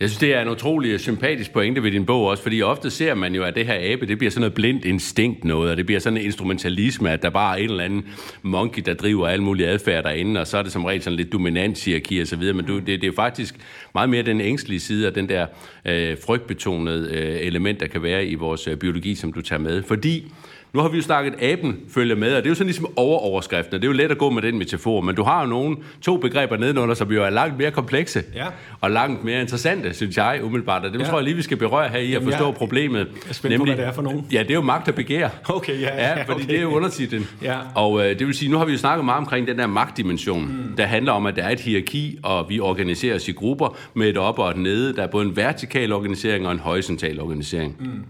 [0.00, 3.14] Jeg synes, det er en utrolig sympatisk pointe ved din bog også, fordi ofte ser
[3.14, 5.86] man jo, at det her abe, det bliver sådan noget blindt instinkt noget, og det
[5.86, 8.04] bliver sådan en instrumentalisme, at der bare er en eller anden
[8.42, 11.32] monkey, der driver alle mulige adfærd derinde, og så er det som regel sådan lidt
[11.32, 13.54] dominant hierarki og så videre, men du, det, det er faktisk
[13.94, 15.46] meget mere den ængstlige side af den der
[15.84, 19.82] øh, frygtbetonede øh, element, der kan være i vores øh, biologi, som du tager med.
[19.82, 20.32] Fordi
[20.72, 23.72] nu har vi jo snakket, aben følger med, og det er jo sådan ligesom overoverskriften,
[23.72, 26.16] det er jo let at gå med den metafor, men du har jo nogle to
[26.16, 28.46] begreber nedenunder, som jo er langt mere komplekse, ja.
[28.80, 31.04] og langt mere interessante, synes jeg, umiddelbart, og det ja.
[31.04, 32.98] tror jeg lige, vi skal berøre her i at forstå jeg, problemet.
[32.98, 34.26] Jeg er spændt Nemlig, på, hvad det er for nogen.
[34.32, 35.28] Ja, det er jo magt og begær.
[35.48, 35.96] Okay, ja.
[35.96, 36.48] Ja, fordi okay.
[36.48, 37.26] det er jo undertitlen.
[37.42, 37.56] ja.
[37.74, 40.44] Og øh, det vil sige, nu har vi jo snakket meget omkring den der magtdimension,
[40.44, 40.76] mm.
[40.76, 44.08] der handler om, at der er et hierarki, og vi organiserer os i grupper med
[44.08, 44.96] et op og et nede.
[44.96, 47.76] Der er både en vertikal organisering og en horisontal organisering.
[47.80, 48.04] Mm.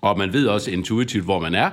[0.00, 1.70] Og man ved også intuitivt, hvor man er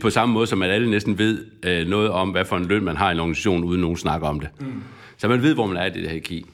[0.00, 2.84] på samme måde som at alle næsten ved øh, noget om, hvad for en løn
[2.84, 4.48] man har i en organisation, uden nogen snakker om det.
[4.60, 4.82] Mm.
[5.18, 6.46] Så man ved, hvor man er i det her hierarki.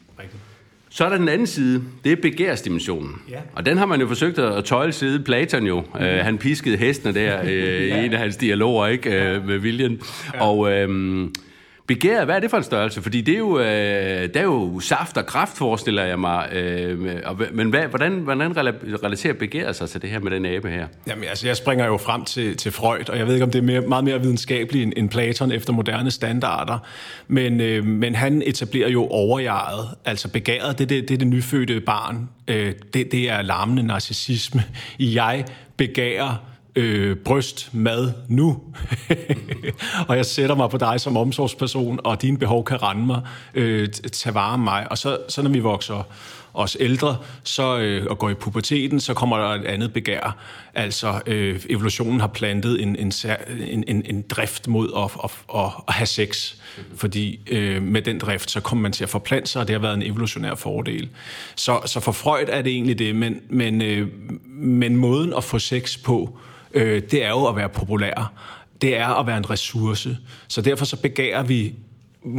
[0.91, 3.23] Så er der den anden side, det er begærsdimensionen.
[3.31, 3.39] Ja.
[3.55, 5.21] Og den har man jo forsøgt at tøjle side.
[5.21, 6.01] Platon jo, mm.
[6.01, 7.49] øh, han piskede hestene der øh,
[7.89, 8.03] ja.
[8.03, 10.01] i en af hans dialoger ikke, øh, med viljen.
[10.35, 10.47] Ja.
[10.47, 10.73] Og...
[10.73, 11.29] Øh,
[11.87, 13.03] Begæret, hvad er det for en størrelse?
[13.03, 16.49] Fordi det er jo, øh, det er jo saft og kraft, forestiller jeg mig.
[16.53, 20.71] Øh, og, men hvad, hvordan, hvordan relaterer begæret sig til det her med den abe
[20.71, 20.87] her?
[21.07, 23.59] Jamen, altså, jeg springer jo frem til, til Freud, og jeg ved ikke, om det
[23.59, 26.79] er mere, meget mere videnskabeligt end, end Platon efter moderne standarder.
[27.29, 29.89] Men, øh, men han etablerer jo overjaget.
[30.05, 32.29] Altså begæret, det, det, det er det nyfødte barn.
[32.49, 34.65] Øh, det, det er larmende narcissisme.
[34.99, 35.45] Jeg
[35.77, 38.63] begærer øh, bryst, mad nu.
[40.09, 43.23] og jeg sætter mig på dig som omsorgsperson, og dine behov kan rende mig,
[43.55, 44.91] øh, tage vare om mig.
[44.91, 46.03] Og så, så når vi vokser
[46.55, 50.37] os ældre så, øh, og går i puberteten, så kommer der et andet begær.
[50.75, 53.13] Altså øh, evolutionen har plantet en, en,
[53.61, 56.55] en, en, en drift mod at, at, at, at have sex,
[56.95, 59.81] fordi øh, med den drift, så kommer man til at forplante sig, og det har
[59.81, 61.09] været en evolutionær fordel.
[61.57, 64.09] Så, så for Freud er det egentlig det, men, men, øh,
[64.47, 68.33] men måden at få sex på, øh, øh, det er jo at være populær.
[68.83, 70.19] Det er at være en ressource.
[70.49, 71.75] Så derfor så begærer vi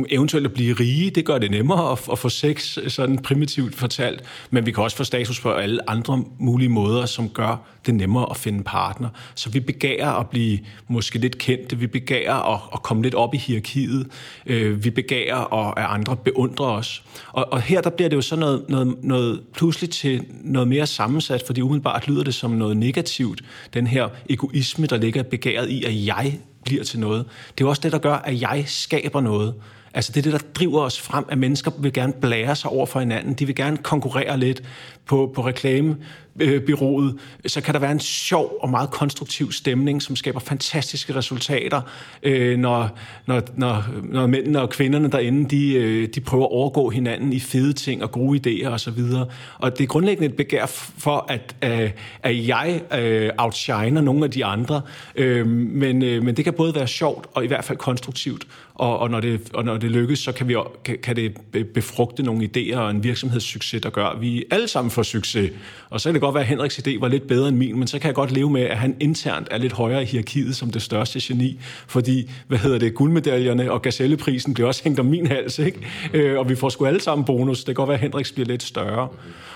[0.10, 4.24] eventuelt at blive rige, det gør det nemmere at, at få sex, sådan primitivt fortalt,
[4.50, 8.28] men vi kan også få status på alle andre mulige måder, som gør det nemmere
[8.30, 9.10] at finde partner.
[9.36, 13.34] Så vi begærer at blive måske lidt kendte, vi begærer at, at komme lidt op
[13.34, 14.08] i hierarkiet,
[14.46, 17.04] øh, vi begærer at, at andre beundrer os.
[17.32, 20.88] Og, og her der bliver det jo så noget, noget, noget pludselig til noget mere
[20.88, 23.42] sammensat, fordi umiddelbart lyder det som noget negativt,
[23.74, 27.26] den her egoisme, der ligger begæret i, at jeg bliver til noget.
[27.26, 29.54] Det er jo også det, der gør, at jeg skaber noget.
[29.98, 32.86] Altså det er det, der driver os frem, at mennesker vil gerne blære sig over
[32.86, 33.34] for hinanden.
[33.34, 34.64] De vil gerne konkurrere lidt
[35.06, 35.98] på, på reklame
[36.40, 37.16] Øh, reklamebyrået.
[37.46, 41.82] Så kan der være en sjov og meget konstruktiv stemning, som skaber fantastiske resultater,
[42.24, 42.90] øh, når,
[43.26, 47.40] når, når, når mændene og kvinderne derinde, de, øh, de prøver at overgå hinanden i
[47.40, 49.00] fede ting og gode idéer osv.
[49.16, 50.66] Og, og det er grundlæggende et begær
[50.98, 51.92] for, at, øh,
[52.24, 54.82] at jeg øh, outshiner nogle af de andre.
[55.16, 58.48] Øh, men, øh, men det kan både være sjovt og i hvert fald konstruktivt.
[58.78, 61.38] Og, og, når, det, og når det lykkes, så kan, vi, kan, kan det
[61.74, 65.52] befrugte nogle idéer og en virksomhedssucces, der gør, at vi alle sammen får succes.
[65.90, 67.88] Og så er det godt være, at Henriks idé var lidt bedre end min, men
[67.88, 70.72] så kan jeg godt leve med, at han internt er lidt højere i hierarkiet som
[70.72, 75.28] det største geni, fordi, hvad hedder det, guldmedaljerne og gazelleprisen bliver også hængt om min
[75.28, 75.88] hals, ikke?
[76.14, 77.58] Øh, og vi får sgu alle sammen bonus.
[77.58, 79.08] Det kan godt være, at Henriks bliver lidt større.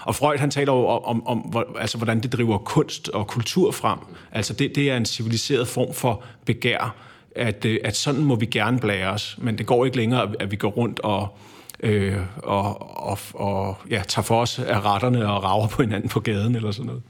[0.01, 3.71] Og Freud, han taler jo om, om, om altså, hvordan det driver kunst og kultur
[3.71, 3.99] frem.
[4.31, 6.95] Altså, det, det er en civiliseret form for begær,
[7.35, 10.51] at, øh, at sådan må vi gerne blære os, men det går ikke længere, at
[10.51, 11.37] vi går rundt og,
[11.83, 16.19] øh, og, og, og ja, tager for os af retterne og rager på hinanden på
[16.19, 17.01] gaden eller sådan noget.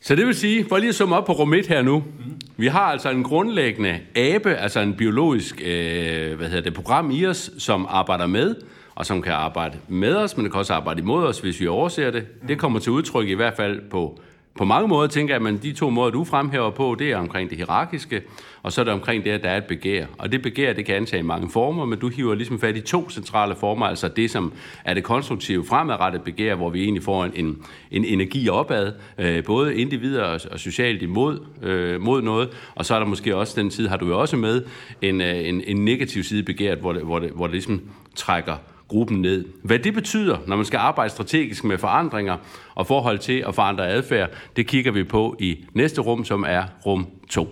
[0.00, 2.34] Så det vil sige, for lige at summe op på rum 1 her nu, mm.
[2.56, 7.26] vi har altså en grundlæggende abe, altså en biologisk øh, hvad hedder det, program i
[7.26, 8.54] os, som arbejder med,
[8.94, 11.66] og som kan arbejde med os, men det kan også arbejde imod os, hvis vi
[11.66, 12.26] overser det.
[12.42, 12.48] Mm.
[12.48, 14.20] Det kommer til udtryk i hvert fald på
[14.58, 17.50] på mange måder tænker jeg, at de to måder, du fremhæver på, det er omkring
[17.50, 18.22] det hierarkiske,
[18.62, 20.06] og så er det omkring det, at der er et begær.
[20.18, 23.10] Og det begær, det kan antage mange former, men du hiver ligesom fat i to
[23.10, 24.52] centrale former, altså det, som
[24.84, 29.44] er det konstruktive fremadrettet begær, hvor vi egentlig får en, en, en energi opad, øh,
[29.44, 33.60] både individer og, og socialt imod øh, mod noget, og så er der måske også,
[33.60, 34.62] den side har du jo også med,
[35.02, 37.82] en, øh, en, en negativ side begæret, hvor det, hvor det, hvor det ligesom
[38.14, 38.56] trækker
[38.88, 39.44] gruppen ned.
[39.62, 42.36] Hvad det betyder, når man skal arbejde strategisk med forandringer
[42.74, 46.64] og forhold til at forandre adfærd, det kigger vi på i næste rum, som er
[46.86, 47.48] rum 2.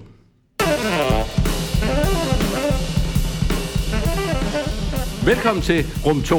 [5.27, 6.37] Velkommen til rum 2.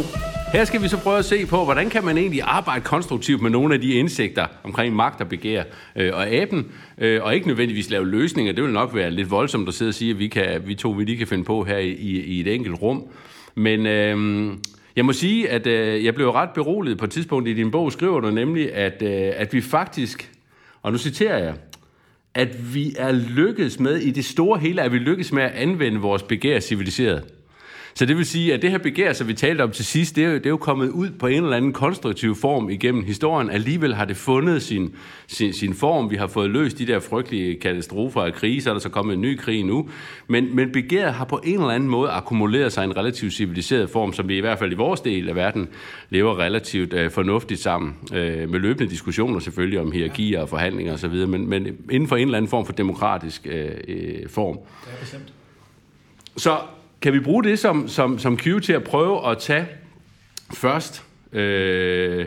[0.54, 3.50] Her skal vi så prøve at se på, hvordan kan man egentlig arbejde konstruktivt med
[3.50, 5.64] nogle af de indsigter omkring magt og begær
[5.96, 8.54] øh, og aben, øh, og ikke nødvendigvis lave løsninger.
[8.54, 10.90] Det vil nok være lidt voldsomt at sidde og sige, at vi, kan, vi to
[10.90, 13.04] vi lige kan finde på her i, i et enkelt rum.
[13.56, 14.50] Men øh,
[14.98, 17.92] jeg må sige, at øh, jeg blev ret beroliget på et tidspunkt i din bog,
[17.92, 20.32] skriver du nemlig, at, øh, at vi faktisk,
[20.82, 21.56] og nu citerer jeg,
[22.34, 26.00] at vi er lykkedes med, i det store hele, at vi lykkedes med at anvende
[26.00, 27.24] vores begær civiliseret.
[27.98, 30.24] Så det vil sige, at det her begær, som vi talte om til sidst, det
[30.24, 33.50] er, jo, det er jo kommet ud på en eller anden konstruktiv form igennem historien.
[33.50, 34.96] Alligevel har det fundet sin,
[35.28, 36.12] sin, sin form.
[36.12, 39.22] Vi har fået løst de der frygtelige katastrofer og kriser, der er så kommet en
[39.22, 39.90] ny krig nu.
[40.28, 43.90] Men, men begæret har på en eller anden måde akkumuleret sig i en relativt civiliseret
[43.90, 45.68] form, som vi i hvert fald i vores del af verden
[46.10, 47.96] lever relativt øh, fornuftigt sammen.
[48.14, 52.28] Øh, med løbende diskussioner selvfølgelig om hierarkier og forhandlinger osv., men, men inden for en
[52.28, 54.60] eller anden form for demokratisk øh, øh, form.
[54.88, 55.34] Ja, bestemt.
[56.38, 56.58] Så
[57.02, 59.66] kan vi bruge det som, som, som cue til at prøve at tage
[60.54, 62.26] først øh,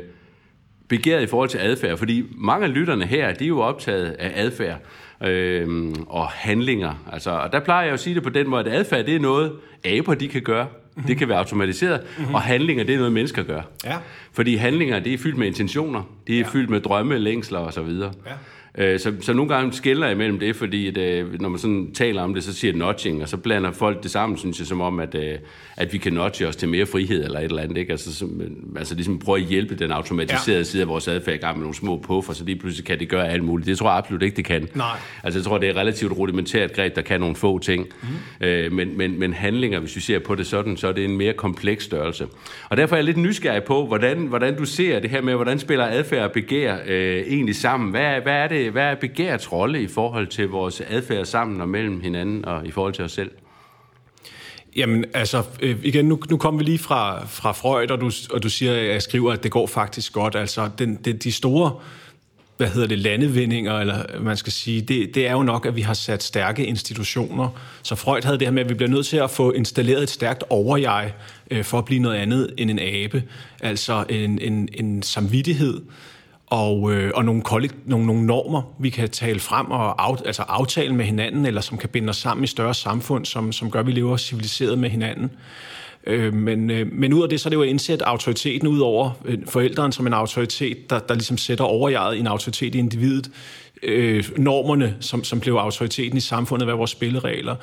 [0.88, 1.98] begæret i forhold til adfærd?
[1.98, 4.78] Fordi mange af lytterne her, de er jo optaget af adfærd
[5.22, 7.04] øh, og handlinger.
[7.12, 9.20] Altså, og der plejer jeg at sige det på den måde, at adfærd det er
[9.20, 9.52] noget,
[9.84, 10.66] aber de kan gøre.
[11.06, 12.34] Det kan være automatiseret, mm-hmm.
[12.34, 13.62] og handlinger, det er noget, mennesker gør.
[13.84, 13.96] Ja.
[14.32, 16.46] Fordi handlinger, det er fyldt med intentioner, det er ja.
[16.46, 17.88] fyldt med drømme, længsler osv.
[17.88, 18.32] Ja.
[18.78, 21.92] Øh, så, så nogle gange skiller jeg imellem det, fordi at, øh, når man sådan
[21.94, 24.80] taler om det, så siger nudging, og så blander folk det sammen, synes jeg, som
[24.80, 25.38] om, at, øh,
[25.76, 27.76] at vi kan nudge os til mere frihed eller et eller andet.
[27.76, 27.90] Ikke?
[27.90, 28.40] Altså, som,
[28.76, 30.64] altså ligesom prøve at hjælpe den automatiserede ja.
[30.64, 33.08] side af vores adfærd i gang med nogle små puffer, så lige pludselig kan det
[33.08, 33.66] gøre alt muligt.
[33.66, 34.68] Det tror jeg absolut ikke, det kan.
[34.74, 34.86] Nej.
[35.22, 37.86] Altså jeg tror, det er et relativt rudimentært greb, der kan nogle få ting.
[38.02, 38.46] Mm.
[38.46, 41.16] Øh, men, men, men handlinger, hvis vi ser på det sådan, så er det en
[41.16, 42.26] mere kompleks størrelse.
[42.68, 45.58] Og derfor er jeg lidt nysgerrig på, hvordan, hvordan du ser det her med, hvordan
[45.58, 47.90] spiller adfærd og begær øh, egentlig sammen?
[47.90, 51.68] Hvad, hvad er det hvad er begærets rolle i forhold til vores adfærd sammen og
[51.68, 53.30] mellem hinanden og i forhold til os selv?
[54.76, 58.42] Jamen, altså, øh, igen, nu, nu kommer vi lige fra, fra Freud, og du, og
[58.42, 60.36] du siger, at jeg skriver, at det går faktisk godt.
[60.36, 61.80] Altså, den, den, de store
[62.60, 65.80] hvad hedder det, landevindinger, eller man skal sige, det, det er jo nok, at vi
[65.80, 67.48] har sat stærke institutioner.
[67.82, 70.10] Så Freud havde det her med, at vi bliver nødt til at få installeret et
[70.10, 71.12] stærkt overjeg
[71.50, 73.22] øh, for at blive noget andet end en abe.
[73.60, 75.80] Altså en, en, en samvittighed,
[76.50, 80.42] og, øh, og nogle, kollekt, nogle, nogle normer, vi kan tale frem og af, altså
[80.42, 83.80] aftale med hinanden, eller som kan binde os sammen i større samfund, som, som gør,
[83.80, 85.30] at vi lever civiliseret med hinanden.
[86.06, 88.78] Øh, men, øh, men ud af det, så er det jo at indsætte autoriteten ud
[88.78, 93.30] over øh, forældrene som en autoritet, der, der ligesom sætter overjeget en autoritet i individet.
[93.82, 97.56] Øh, normerne, som, som blev autoriteten i samfundet, hvad vores spilleregler.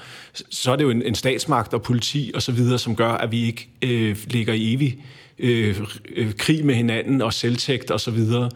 [0.49, 3.31] Så er det jo en, en statsmagt og politi og så videre, som gør, at
[3.31, 4.97] vi ikke øh, ligger i evig
[5.39, 5.79] øh,
[6.15, 8.49] øh, krig med hinanden og selvtægt og så videre.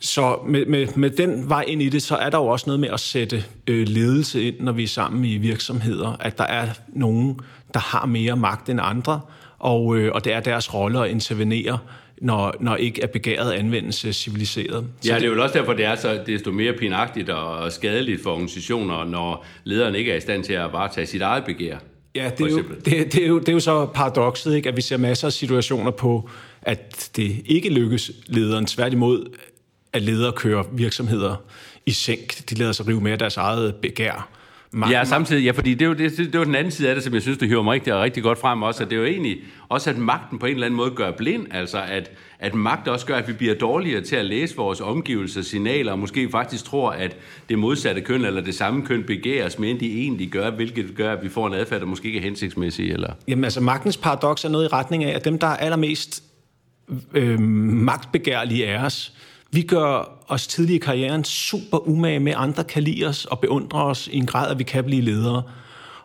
[0.00, 2.80] Så med, med, med den vej ind i det, så er der jo også noget
[2.80, 6.68] med at sætte øh, ledelse ind, når vi er sammen i virksomheder, at der er
[6.88, 7.40] nogen,
[7.74, 9.20] der har mere magt end andre,
[9.58, 11.78] og, øh, og det er deres rolle at intervenere,
[12.20, 14.86] når, når ikke er begæret anvendelse civiliseret.
[15.00, 18.22] Så ja, det er jo også derfor, det er så desto mere pinagtigt og skadeligt
[18.22, 21.78] for organisationer, når lederen ikke er i stand til at bare tage sit eget begær.
[22.18, 24.68] Ja, det er, jo, det, det, er jo, det er jo så paradokset, ikke?
[24.68, 26.30] at vi ser masser af situationer på,
[26.62, 28.66] at det ikke lykkes lederen.
[28.66, 29.26] Tværtimod,
[29.92, 31.36] at ledere kører virksomheder
[31.86, 32.50] i sænk.
[32.50, 34.37] De lader sig rive med deres eget begær.
[34.72, 34.92] Magten.
[34.92, 36.94] Ja, samtidig, ja, fordi det er, jo, det, det er jo den anden side af
[36.94, 39.00] det, som jeg synes, du hiver mig rigtig, rigtig godt frem også, at det er
[39.00, 42.54] jo egentlig også, at magten på en eller anden måde gør blind, altså at, at
[42.54, 46.30] magt også gør, at vi bliver dårligere til at læse vores omgivelser, signaler, og måske
[46.30, 47.16] faktisk tror, at
[47.48, 51.12] det modsatte køn eller det samme køn begæres mere, end de egentlig gør, hvilket gør,
[51.12, 52.90] at vi får en adfærd, der måske ikke er hensigtsmæssig.
[52.90, 53.12] Eller?
[53.28, 56.22] Jamen altså, magtens paradoks er noget i retning af, at dem, der er allermest
[57.14, 59.12] øh, magtbegærlige af os,
[59.52, 63.84] vi gør os tidlig i karrieren super umage med, andre kan lide os og beundre
[63.84, 65.42] os i en grad, at vi kan blive ledere.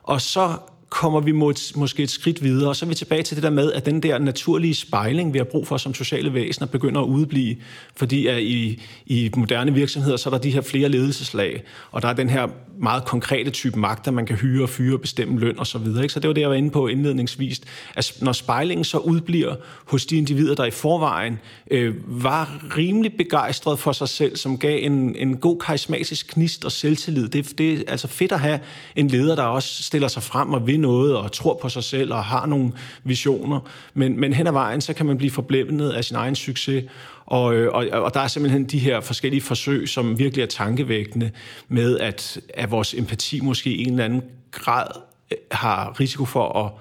[0.04, 0.58] Og så
[0.94, 1.32] kommer vi
[1.76, 4.04] måske et skridt videre, og så er vi tilbage til det der med, at den
[4.04, 7.56] der naturlige spejling, vi har brug for som sociale væsener, begynder at udblive,
[7.96, 12.08] fordi at i, i moderne virksomheder, så er der de her flere ledelseslag, og der
[12.08, 12.48] er den her
[12.80, 16.04] meget konkrete type magt, at man kan hyre, og fyre, bestemme løn og så videre.
[16.04, 16.14] Ikke?
[16.14, 17.62] Så det var det, jeg var inde på indledningsvis.
[17.96, 21.40] At når spejlingen så udbliver hos de individer, der i forvejen
[21.72, 26.72] øh, var rimelig begejstret for sig selv, som gav en, en god karismatisk knist og
[26.72, 27.28] selvtillid.
[27.28, 28.60] Det, det er altså fedt at have
[28.96, 32.14] en leder, der også stiller sig frem og vil noget og tror på sig selv
[32.14, 32.72] og har nogle
[33.04, 33.60] visioner.
[33.94, 36.84] Men, men hen ad vejen, så kan man blive forblændet af sin egen succes.
[37.26, 41.32] Og, øh, og, og der er simpelthen de her forskellige forsøg, som virkelig er tankevækkende
[41.68, 44.88] med, at, at vores empati måske i en eller anden grad
[45.32, 46.72] øh, har risiko for at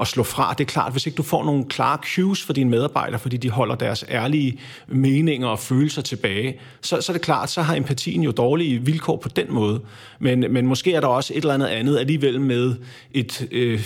[0.00, 0.54] at slå fra.
[0.58, 3.50] Det er klart, hvis ikke du får nogle klare cues for dine medarbejdere, fordi de
[3.50, 4.58] holder deres ærlige
[4.88, 9.16] meninger og følelser tilbage, så, så er det klart, så har empatien jo dårlige vilkår
[9.16, 9.80] på den måde.
[10.18, 12.74] Men, men måske er der også et eller andet andet alligevel med
[13.12, 13.80] et, øh,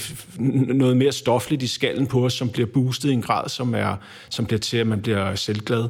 [0.75, 3.97] noget mere stofligt i skallen på os, som bliver boostet i en grad, som, er,
[4.29, 5.89] som bliver til, at man bliver selvglad.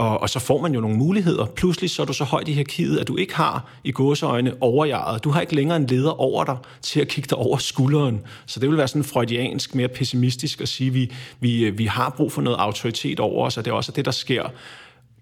[0.00, 1.46] Og, og så får man jo nogle muligheder.
[1.46, 5.24] Pludselig så er du så højt i hierarkiet, at du ikke har i gåseøjne overjaget.
[5.24, 8.20] Du har ikke længere en leder over dig til at kigge dig over skulderen.
[8.46, 12.10] Så det vil være sådan freudiansk, mere pessimistisk at sige, at vi, vi, vi har
[12.16, 14.44] brug for noget autoritet over os, og det er også det, der sker,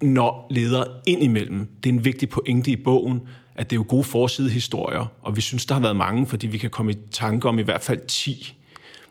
[0.03, 1.69] når ledere indimellem.
[1.83, 3.21] Det er en vigtig pointe i bogen,
[3.55, 6.59] at det er jo gode forsidehistorier, og vi synes, der har været mange, fordi vi
[6.59, 8.58] kan komme i tanke om i hvert fald 10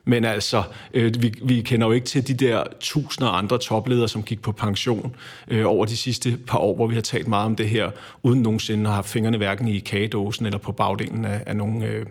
[0.07, 4.23] men altså, øh, vi, vi kender jo ikke til de der tusinder andre topledere, som
[4.23, 5.15] gik på pension
[5.47, 7.91] øh, over de sidste par år, hvor vi har talt meget om det her,
[8.23, 12.05] uden nogensinde at have fingrene hverken i kagedåsen eller på bagdelen af, af nogle øh,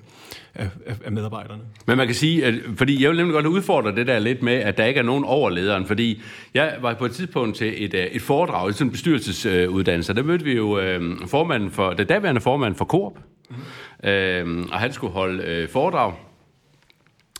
[0.55, 0.69] af,
[1.05, 1.63] af medarbejderne.
[1.87, 4.55] Men man kan sige, at, fordi jeg vil nemlig godt udfordre det der lidt med,
[4.55, 6.23] at der ikke er nogen over lederen, fordi
[6.55, 10.45] jeg var på et tidspunkt til et, øh, et foredrag, sådan en bestyrelsesuddannelse, der mødte
[10.45, 13.19] vi jo øh, formanden for, det daværende formand for Coop,
[13.51, 14.09] mm.
[14.09, 16.13] øh, og han skulle holde øh, foredrag,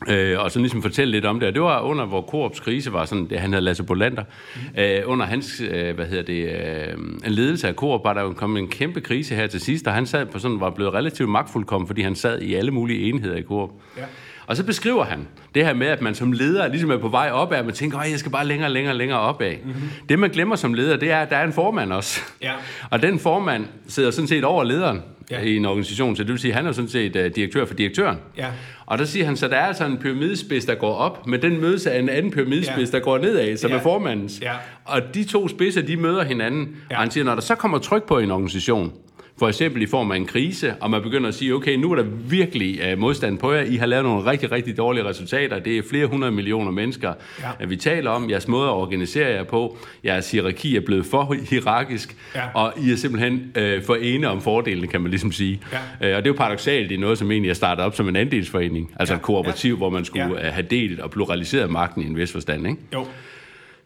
[0.09, 1.49] Øh, og så ligesom fortælle lidt om det.
[1.49, 4.23] Og det var under, hvor Coops krise var sådan, det, han havde Lasse Bolander.
[4.55, 4.81] Mm.
[4.81, 8.61] Øh, under hans, øh, hvad hedder det, øh, ledelse af Coop, var der jo kommet
[8.61, 11.87] en kæmpe krise her til sidst, og han sad på sådan, var blevet relativt magtfuldkommen,
[11.87, 13.71] fordi han sad i alle mulige enheder i Coop.
[13.97, 14.03] Ja.
[14.47, 17.31] Og så beskriver han det her med, at man som leder ligesom er på vej
[17.33, 19.55] opad, og man tænker, at jeg skal bare længere, længere, længere opad.
[19.65, 19.91] Mm-hmm.
[20.09, 22.21] Det, man glemmer som leder, det er, at der er en formand også.
[22.43, 22.53] Ja.
[22.91, 25.41] Og den formand sidder sådan set over lederen ja.
[25.41, 27.75] i en organisation, så det vil sige, at han er sådan set uh, direktør for
[27.75, 28.19] direktøren.
[28.37, 28.47] Ja.
[28.87, 31.61] Og der siger han, så der er altså en pyramidespids, der går op, men den
[31.61, 32.99] mødes af en anden pyramidespids, ja.
[32.99, 33.77] der går nedad, som ja.
[33.77, 34.41] er formandens.
[34.43, 34.53] Ja.
[34.85, 36.77] Og de to spidser, de møder hinanden.
[36.91, 36.97] Ja.
[36.97, 38.93] Og han siger, når der så kommer tryk på en organisation,
[39.39, 41.97] for eksempel i form af en krise, og man begynder at sige, okay, nu er
[41.97, 45.79] der virkelig uh, modstand på jer, I har lavet nogle rigtig, rigtig dårlige resultater, det
[45.79, 47.49] er flere hundrede millioner mennesker, ja.
[47.59, 51.37] at vi taler om, jeres måde at organisere jer på, jeres hierarki er blevet for
[51.51, 52.43] hierarkisk, ja.
[52.55, 55.61] og I er simpelthen uh, for ene om fordelene, kan man ligesom sige.
[55.73, 55.79] Ja.
[56.11, 58.17] Uh, og det er jo paradoxalt i noget, som egentlig er startet op som en
[58.17, 59.19] andelsforening, altså ja.
[59.19, 59.77] et kooperativ, ja.
[59.77, 60.51] hvor man skulle ja.
[60.51, 62.79] have delt og pluraliseret magten i en vis forstand, ikke?
[62.93, 63.07] Jo.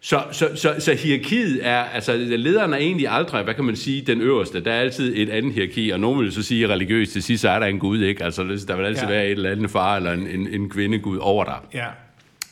[0.02, 4.02] Så, så, så, så hierarkiet er, altså lederen er egentlig aldrig, hvad kan man sige,
[4.02, 4.64] den øverste.
[4.64, 7.48] Der er altid et andet hierarki, og nogen vil så sige religiøst til sidst, så
[7.48, 8.24] er der en Gud, ikke?
[8.24, 9.08] Altså der vil altid ja.
[9.08, 11.58] være et eller andet far eller en, en, en kvindegud over dig.
[11.74, 11.86] Ja.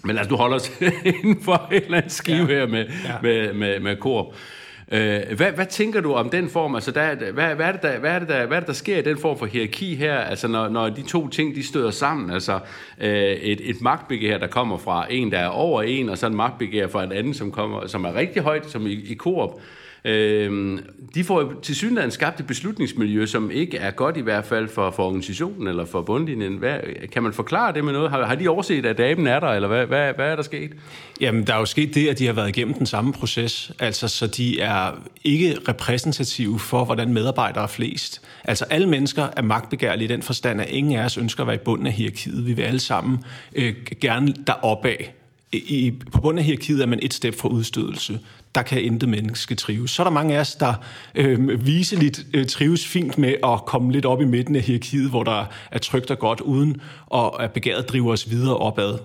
[0.05, 0.73] Men altså, du holder os
[1.05, 2.47] inden for et eller andet skive ja.
[2.47, 3.13] her med, ja.
[3.23, 4.35] med, med, med kor.
[4.93, 6.75] Øh, hvad, hvad tænker du om den form?
[6.75, 8.73] Altså, der, hvad, hvad, er det, der, hvad, er det, der, hvad er det, der
[8.73, 10.19] sker i den form for hierarki her?
[10.19, 12.31] Altså, når, når de to ting, de støder sammen.
[12.31, 12.59] Altså,
[13.01, 16.37] øh, et, et magtbegær, der kommer fra en, der er over en, og så en
[16.37, 19.61] magtbegær fra en anden, som, kommer, som er rigtig højt, som i, i Coop.
[20.05, 20.79] Øh,
[21.15, 24.91] de får til synligheden skabt et beslutningsmiljø, som ikke er godt i hvert fald for,
[24.91, 26.57] for organisationen eller for bundlinjen.
[26.57, 26.79] Hvad,
[27.13, 28.11] kan man forklare det med noget?
[28.11, 30.71] Har, har de overset, at damen er der, eller hvad, hvad, hvad er der sket?
[31.21, 34.09] Jamen, der er jo sket det, at de har været igennem den samme proces, altså
[34.09, 34.93] så de er
[35.25, 38.23] ikke repræsentative for, hvordan medarbejdere er flest.
[38.45, 41.57] Altså alle mennesker er magtbegærlige i den forstand, at ingen af os ønsker at være
[41.57, 42.47] i bunden af hierarkiet.
[42.47, 43.19] Vi vil alle sammen
[43.55, 45.15] øh, gerne deroppe af.
[45.53, 48.21] I, på bunden af hierarkiet er man et step fra udstødelse
[48.55, 49.91] der kan intet menneske trives.
[49.91, 50.75] Så er der mange af os, der
[51.15, 55.23] øh, viseligt øh, trives fint med at komme lidt op i midten af hierarkiet, hvor
[55.25, 56.81] der er trygt og godt, uden
[57.15, 58.99] at, at begæret driver os videre opad.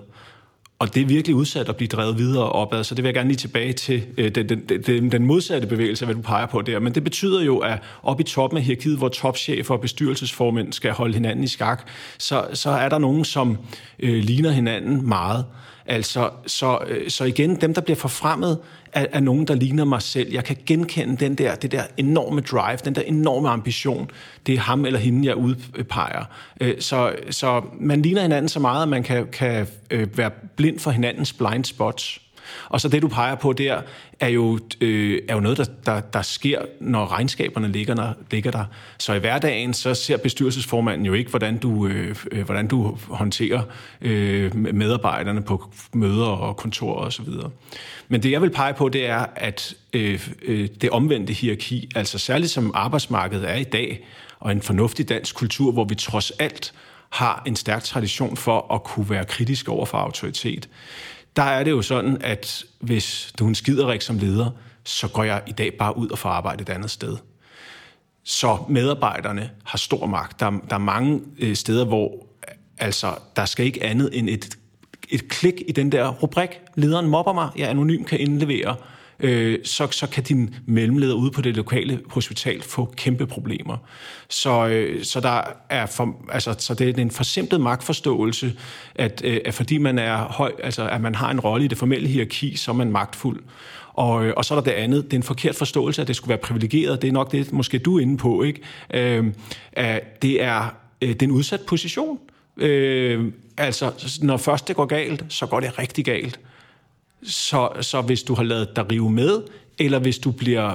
[0.78, 3.28] Og det er virkelig udsat at blive drevet videre opad, så det vil jeg gerne
[3.28, 6.78] lige tilbage til øh, den, den, den, den modsatte bevægelse, hvad du peger på der.
[6.78, 10.92] Men det betyder jo, at op i toppen af hierarkiet, hvor topchefer og bestyrelsesformænd skal
[10.92, 13.58] holde hinanden i skak, så, så er der nogen, som
[13.98, 15.44] øh, ligner hinanden meget.
[15.86, 18.58] Altså, så, øh, så igen, dem, der bliver forfremmet,
[18.94, 20.32] er, af nogen, der ligner mig selv.
[20.32, 24.10] Jeg kan genkende den der, det der enorme drive, den der enorme ambition.
[24.46, 26.24] Det er ham eller hende, jeg udpeger.
[26.60, 30.78] Øh, så, så man ligner hinanden så meget, at man kan, kan øh, være blind
[30.78, 32.20] for hinandens blind spots.
[32.68, 33.82] Og så det, du peger på der,
[34.20, 38.50] er jo, øh, er jo noget, der, der, der sker, når regnskaberne ligger der, ligger
[38.50, 38.64] der.
[38.98, 43.62] Så i hverdagen, så ser bestyrelsesformanden jo ikke, hvordan du, øh, øh hvordan du håndterer
[44.00, 47.26] øh, medarbejderne på møder og kontorer osv.
[48.08, 52.18] Men det, jeg vil pege på, det er, at øh, øh, det omvendte hierarki, altså
[52.18, 54.04] særligt som arbejdsmarkedet er i dag,
[54.40, 56.74] og en fornuftig dansk kultur, hvor vi trods alt
[57.10, 60.68] har en stærk tradition for at kunne være kritisk over for autoritet,
[61.36, 64.50] der er det jo sådan, at hvis du er en skiderik som leder,
[64.84, 67.16] så går jeg i dag bare ud og får arbejde et andet sted.
[68.22, 70.40] Så medarbejderne har stor magt.
[70.40, 72.26] Der, der er mange øh, steder, hvor
[72.78, 74.58] altså, der skal ikke andet end et,
[75.08, 76.50] et klik i den der rubrik.
[76.74, 78.76] Lederen mobber mig, jeg anonym kan indlevere
[79.20, 83.76] øh, så, så kan din mellemleder ude på det lokale hospital få kæmpe problemer.
[84.28, 88.52] Så, øh, så, der er for, altså, så det er en forsimplet magtforståelse,
[88.94, 91.78] at, øh, at fordi man er høj, altså, at man har en rolle i det
[91.78, 93.40] formelle hierarki, så er man magtfuld.
[93.94, 96.16] Og, øh, og så er der det andet, det er en forkert forståelse, at det
[96.16, 97.02] skulle være privilegeret.
[97.02, 98.60] Det er nok det, måske du er inde på, ikke?
[98.94, 99.32] Øh,
[99.72, 102.18] at det er, øh, det er en udsat position.
[102.56, 106.40] Øh, altså, når først det går galt, så går det rigtig galt.
[107.26, 109.42] Så, så hvis du har lavet dig rive med,
[109.78, 110.74] eller hvis du bliver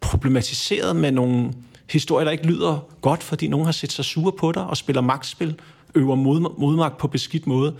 [0.00, 1.52] problematiseret med nogle
[1.90, 5.02] historier, der ikke lyder godt, fordi nogen har set sig sure på dig og spiller
[5.02, 5.60] magtspil,
[5.94, 7.74] øver mod, modmagt på beskidt måde.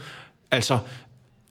[0.51, 0.79] Altså,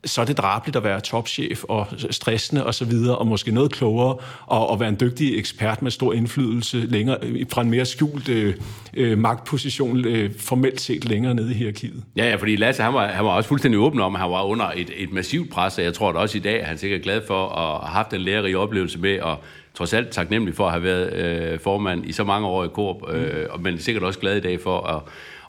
[0.05, 3.71] så er det drabeligt at være topchef og stressende og så videre, og måske noget
[3.71, 7.17] klogere, og, og være en dygtig ekspert med stor indflydelse længere,
[7.51, 8.55] fra en mere skjult øh,
[8.93, 12.03] øh, magtposition, øh, formelt set længere nede i hierarkiet.
[12.17, 14.43] Ja, ja, fordi Lasse, han var, han var også fuldstændig åben om, at han var
[14.43, 17.01] under et, et massivt pres, og jeg tror at også i dag, at han sikkert
[17.01, 19.37] glad for at have haft en lærerige oplevelse med, og
[19.73, 23.13] trods alt taknemmelig for at have været øh, formand i så mange år i Korp,
[23.13, 23.63] øh, mm.
[23.63, 25.01] men sikkert også glad i dag for at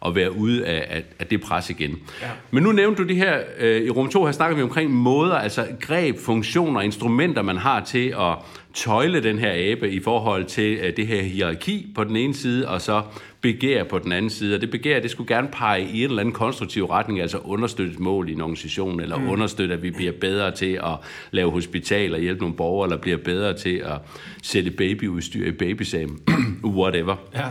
[0.07, 1.99] at være ude af, af, af det pres igen.
[2.23, 2.27] Ja.
[2.51, 5.35] Men nu nævnte du det her, øh, i rum 2 her snakker vi omkring måder,
[5.35, 8.35] altså greb, funktioner, instrumenter, man har til at
[8.75, 12.69] tøjle den her abe i forhold til øh, det her hierarki på den ene side,
[12.69, 13.03] og så
[13.41, 14.55] begær på den anden side.
[14.55, 17.93] Og det begær, det skulle gerne pege i en eller anden konstruktiv retning, altså understøtte
[17.93, 19.29] et mål i en organisation, eller mm.
[19.29, 20.97] understøtte, at vi bliver bedre til at
[21.31, 23.99] lave hospitaler, hjælpe nogle borgere, eller bliver bedre til at
[24.43, 26.21] sætte babyudstyr i babysam,
[26.65, 27.17] whatever.
[27.35, 27.45] Ja.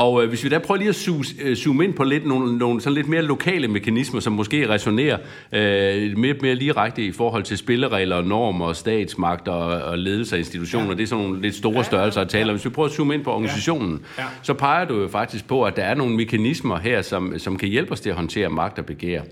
[0.00, 2.58] Og øh, hvis vi da prøver lige at zoome, øh, zoome ind på lidt, nogle,
[2.58, 5.18] nogle sådan lidt mere lokale mekanismer, som måske resonerer
[5.52, 10.88] øh, mere, mere ligerægte i forhold til spilleregler, normer, statsmagt og, og ledelse af institutioner.
[10.88, 10.94] Ja.
[10.94, 12.56] Det er sådan nogle lidt store størrelser at tale om.
[12.56, 14.22] Hvis vi prøver at zoome ind på organisationen, ja.
[14.22, 14.28] Ja.
[14.42, 17.68] så peger du jo faktisk på, at der er nogle mekanismer her, som, som kan
[17.68, 19.22] hjælpe os til at håndtere magt og begær.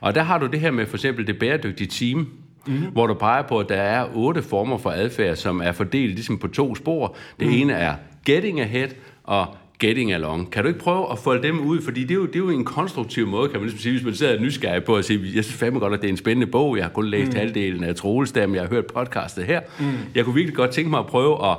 [0.00, 2.28] Og der har du det her med for eksempel det bæredygtige team,
[2.66, 2.78] mm.
[2.92, 6.38] hvor du peger på, at der er otte former for adfærd, som er fordelt ligesom
[6.38, 7.16] på to spor.
[7.40, 7.54] Det mm.
[7.54, 7.94] ene er
[8.24, 8.88] getting ahead,
[9.24, 9.46] og
[9.78, 10.50] getting along.
[10.50, 11.82] Kan du ikke prøve at folde dem ud?
[11.82, 14.04] Fordi det er jo, det er jo en konstruktiv måde, kan man ligesom sige, hvis
[14.04, 16.46] man sidder nysgerrig på at sige, jeg synes fandme godt, at det er en spændende
[16.46, 16.76] bog.
[16.76, 17.38] Jeg har kun læst mm.
[17.38, 19.60] halvdelen af Troels jeg har hørt podcastet her.
[19.78, 19.86] Mm.
[20.14, 21.56] Jeg kunne virkelig godt tænke mig at prøve at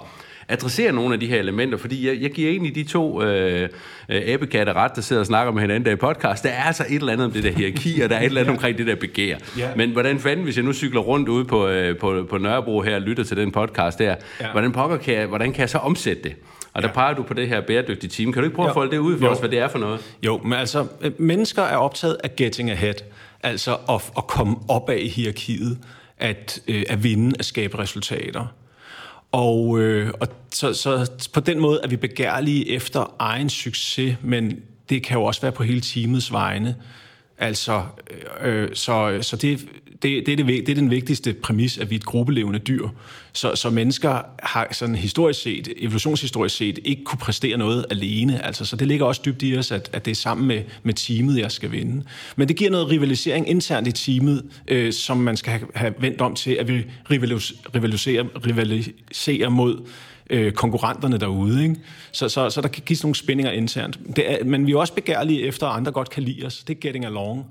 [0.49, 3.69] adressere nogle af de her elementer, fordi jeg, jeg giver egentlig de to øh,
[4.09, 6.43] æbekatte ret, der sidder og snakker med hinanden der i podcast.
[6.43, 8.41] Der er altså et eller andet om det der hierarki, og der er et eller
[8.41, 8.55] andet ja.
[8.55, 9.37] omkring det der begær.
[9.57, 9.69] Ja.
[9.75, 12.95] Men hvordan fanden, hvis jeg nu cykler rundt ude på, øh, på, på Nørrebro her
[12.95, 14.51] og lytter til den podcast der, ja.
[14.51, 16.35] hvordan, pokker kan jeg, hvordan kan jeg så omsætte det?
[16.79, 16.93] Og der ja.
[16.93, 18.33] peger du på det her bæredygtige team.
[18.33, 18.69] Kan du ikke prøve jo.
[18.69, 19.31] at folde det ud for jo.
[19.31, 19.99] os, hvad det er for noget?
[20.23, 22.93] Jo, men altså, øh, mennesker er optaget af getting ahead.
[23.43, 25.77] Altså at, at komme op af hierarkiet,
[26.17, 28.45] at, øh, at vinde, at skabe resultater.
[29.31, 34.59] Og, øh, og så, så på den måde er vi begærlige efter egen succes, men
[34.89, 36.75] det kan jo også være på hele teamets vegne.
[37.39, 37.83] Altså,
[38.41, 39.59] øh, øh, så, så det,
[40.01, 42.87] det, det, er det, det er den vigtigste præmis, at vi er et gruppelevende dyr.
[43.33, 48.45] Så, så mennesker har sådan historisk set, evolutionshistorisk set, ikke kunne præstere noget alene.
[48.45, 50.93] Altså, så det ligger også dybt i os, at, at det er sammen med, med
[50.93, 52.03] teamet, jeg skal vinde.
[52.35, 56.21] Men det giver noget rivalisering internt i teamet, øh, som man skal have, have vendt
[56.21, 59.87] om til, at vi rivaliserer, rivaliserer mod
[60.29, 61.63] øh, konkurrenterne derude.
[61.63, 61.75] Ikke?
[62.11, 63.99] Så, så, så der kan gives nogle spændinger internt.
[64.15, 66.63] Det er, men vi er også begærlige efter, at andre godt kan lide os.
[66.63, 67.45] Det er getting along.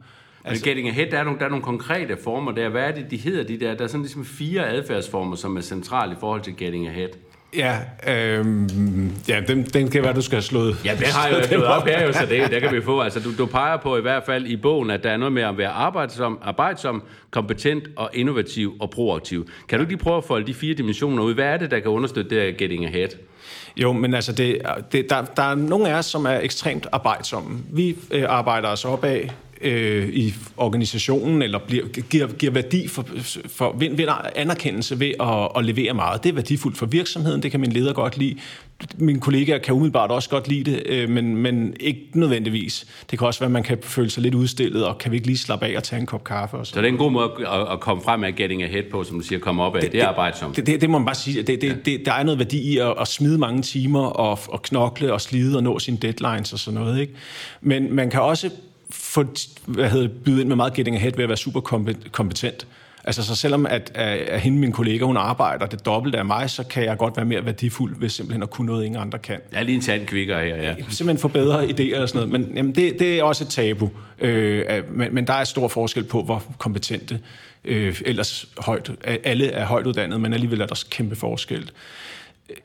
[0.44, 2.68] Altså, getting ahead, der er, nogle, der er nogle konkrete former der.
[2.68, 3.74] Hvad er det, de hedder, de der?
[3.74, 7.08] Der er sådan ligesom fire adfærdsformer, som er centrale i forhold til getting ahead.
[7.56, 7.76] Ja,
[8.06, 10.76] øhm, ja den, den kan være, du skal have slået.
[10.84, 13.00] Ja, den har jeg jo slået op her, jo, så det, det kan vi få.
[13.00, 15.42] Altså, du, du peger på i hvert fald i bogen, at der er noget med
[15.42, 19.48] at være arbejdsom, arbejdsom kompetent og innovativ og proaktiv.
[19.68, 21.34] Kan du lige prøve at folde de fire dimensioner ud?
[21.34, 23.08] Hvad er det, der kan understøtte det her getting ahead?
[23.76, 27.58] Jo, men altså, det, det, der, der er nogle af os, som er ekstremt arbejdsomme.
[27.70, 29.20] Vi øh, arbejder os opad
[29.60, 33.06] øh, i organisationen, eller bliver, giver, giver værdi for,
[33.46, 36.24] for vinder anerkendelse ved at, at levere meget.
[36.24, 38.36] Det er værdifuldt for virksomheden, det kan min leder godt lide.
[38.98, 42.86] Mine kollegaer kan umiddelbart også godt lide det, øh, men, men ikke nødvendigvis.
[43.10, 45.26] Det kan også være, at man kan føle sig lidt udstillet, og kan vi ikke
[45.26, 46.56] lige slappe af og tage en kop kaffe?
[46.56, 46.72] Og så.
[46.72, 49.20] så det er en god måde at, at komme frem af getting ahead på, som
[49.20, 49.80] du siger, komme op af.
[49.80, 50.56] Det, det er arbejdsomt.
[50.56, 51.42] Det, det, det må man bare sige.
[51.42, 51.74] Det, det, ja.
[51.84, 55.20] det, der er noget værdi i at, at smide mange timer, og, og knokle og
[55.20, 57.00] slide og nå sine deadlines og sådan noget.
[57.00, 57.12] Ikke?
[57.60, 58.50] Men man kan også
[58.90, 59.24] få,
[59.66, 61.60] hvad hedder, byde ind med meget getting ahead ved at være super
[62.12, 62.66] kompetent.
[63.04, 66.50] Altså, så selvom at, at, at hende, min kollega, hun arbejder det dobbelte af mig,
[66.50, 69.40] så kan jeg godt være mere værdifuld ved simpelthen at kunne noget, ingen andre kan.
[69.52, 70.74] Jeg er lige en tandkvikker her, ja.
[70.74, 72.46] Simpelthen få bedre idéer og sådan noget.
[72.46, 73.90] Men jamen, det, det er også et tabu.
[74.18, 77.20] Øh, men, men der er stor forskel på, hvor kompetente
[77.64, 78.90] øh, ellers højt.
[79.24, 81.70] Alle er højt uddannet, men alligevel er der kæmpe forskel.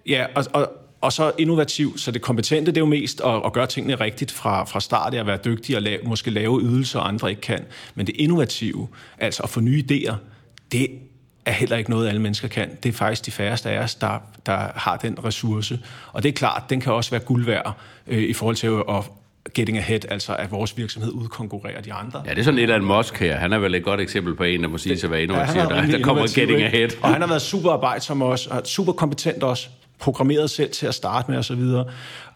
[0.06, 0.72] Ja, og, og,
[1.04, 4.32] og så innovativ, så det kompetente, det er jo mest at, at gøre tingene rigtigt
[4.32, 7.66] fra, fra start, at være dygtig og lave, måske lave ydelser, andre ikke kan.
[7.96, 8.88] Men det innovative,
[9.18, 10.14] altså at få nye idéer,
[10.72, 10.88] det
[11.46, 12.70] er heller ikke noget, alle mennesker kan.
[12.84, 15.80] Det er faktisk de færreste af os, der, der har den ressource.
[16.14, 17.78] Og det er klart, den kan også være guld værd
[18.08, 19.04] øh, i forhold til at,
[19.54, 22.24] getting ahead, altså at vores virksomhed udkonkurrerer de andre.
[22.26, 23.38] Ja, det er sådan lidt af en Musk her.
[23.38, 25.62] Han er vel et godt eksempel på en, der må sige sig at være innovativ.
[25.62, 26.90] Ja, der, der kommer getting ahead.
[27.02, 29.70] Og han har været super arbejdsom også, og super kompetent også
[30.00, 31.62] programmeret selv til at starte med osv.
[31.62, 31.86] Og,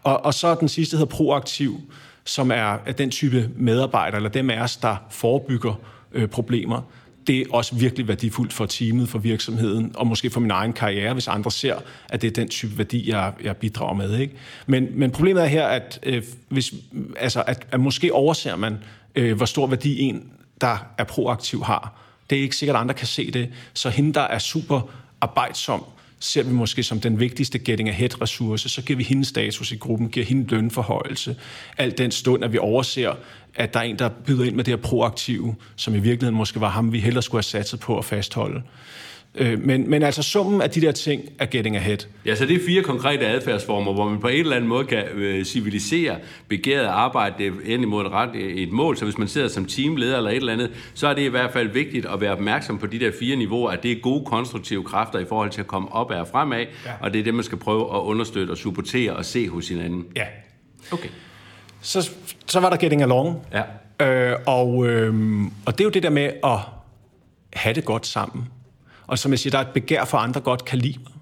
[0.02, 1.80] og, og så den sidste hedder proaktiv,
[2.24, 5.74] som er, er den type medarbejder, eller dem af os, der forebygger
[6.12, 6.82] øh, problemer.
[7.26, 11.12] Det er også virkelig værdifuldt for teamet, for virksomheden, og måske for min egen karriere,
[11.12, 11.78] hvis andre ser,
[12.08, 14.18] at det er den type værdi, jeg, jeg bidrager med.
[14.18, 14.34] Ikke?
[14.66, 16.74] Men, men problemet er her, at, øh, hvis,
[17.16, 18.78] altså, at, at måske overser man,
[19.14, 20.30] øh, hvor stor værdi en,
[20.60, 22.00] der er proaktiv, har.
[22.30, 23.48] Det er ikke sikkert, at andre kan se det.
[23.74, 24.80] Så hende, der er super
[25.20, 25.84] arbejdsom,
[26.20, 29.76] ser vi måske som den vigtigste getting ahead ressource, så giver vi hende status i
[29.76, 31.36] gruppen, giver hende lønforhøjelse.
[31.78, 33.14] Alt den stund, at vi overser,
[33.54, 36.60] at der er en, der byder ind med det her proaktive, som i virkeligheden måske
[36.60, 38.62] var ham, vi hellere skulle have satset på at fastholde.
[39.34, 41.98] Øh, men, men altså summen af de der ting er getting ahead.
[42.26, 45.04] Ja, så det er fire konkrete adfærdsformer, hvor man på en eller anden måde kan
[45.14, 46.16] øh, civilisere
[46.48, 48.96] begæret arbejde ind imod et, ret, et mål.
[48.96, 51.52] Så hvis man sidder som teamleder eller et eller andet, så er det i hvert
[51.52, 54.84] fald vigtigt at være opmærksom på de der fire niveauer, at det er gode konstruktive
[54.84, 56.92] kræfter i forhold til at komme op og fremad, ja.
[57.00, 60.06] og det er det, man skal prøve at understøtte og supportere og se hos hinanden.
[60.16, 60.24] Ja.
[60.90, 61.08] Okay.
[61.80, 62.10] Så,
[62.46, 63.36] så var der getting along.
[63.52, 63.62] Ja.
[64.00, 66.58] Øh, og, øh, og det er jo det der med at
[67.52, 68.48] have det godt sammen
[69.08, 71.12] og som jeg siger, der er et begær for, andre godt kan lide mig.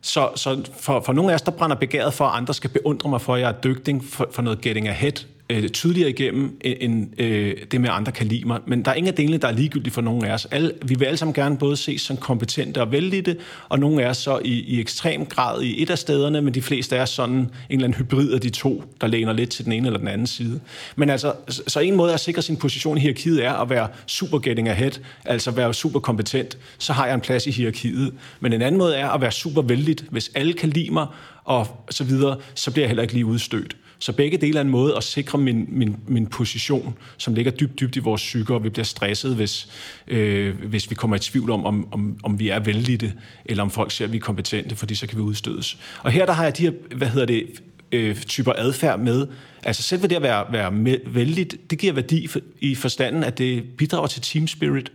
[0.00, 3.10] Så, så for, for nogle af os, der brænder begæret for, at andre skal beundre
[3.10, 5.12] mig for, at jeg er dygtig for, for noget getting ahead,
[5.52, 8.60] øh, tydeligere igennem, øh, end øh, det med, andre kan lide mig.
[8.66, 10.46] Men der er ingen af delene, der er ligegyldige for nogen af os.
[10.50, 13.36] Alle, vi vil alle sammen gerne både ses som kompetente og vældige,
[13.68, 16.62] og nogle af os så i, i ekstrem grad i et af stederne, men de
[16.62, 19.72] fleste er sådan en eller anden hybrid af de to, der læner lidt til den
[19.72, 20.60] ene eller den anden side.
[20.96, 21.32] Men altså,
[21.66, 24.92] så en måde at sikre sin position i hierarkiet er at være super getting ahead,
[25.24, 28.14] altså være super kompetent, så har jeg en plads i hierarkiet.
[28.40, 30.04] Men en anden måde er at være super vældigt.
[30.10, 31.06] Hvis alle kan lide mig,
[31.44, 33.76] og så videre, så bliver jeg heller ikke lige udstødt.
[34.02, 37.80] Så begge dele er en måde at sikre min, min, min position, som ligger dybt,
[37.80, 39.68] dybt i vores psyke, og vi bliver stresset, hvis,
[40.08, 43.70] øh, hvis vi kommer i tvivl om, om, om, om vi er vældige, eller om
[43.70, 45.78] folk ser, at vi er kompetente, fordi så kan vi udstødes.
[46.02, 47.46] Og her der har jeg de her, hvad hedder det,
[47.92, 49.26] øh, typer adfærd med.
[49.64, 53.38] Altså selv ved det at være, være vældigt, det giver værdi for, i forstanden, at
[53.38, 54.92] det bidrager til team spirit.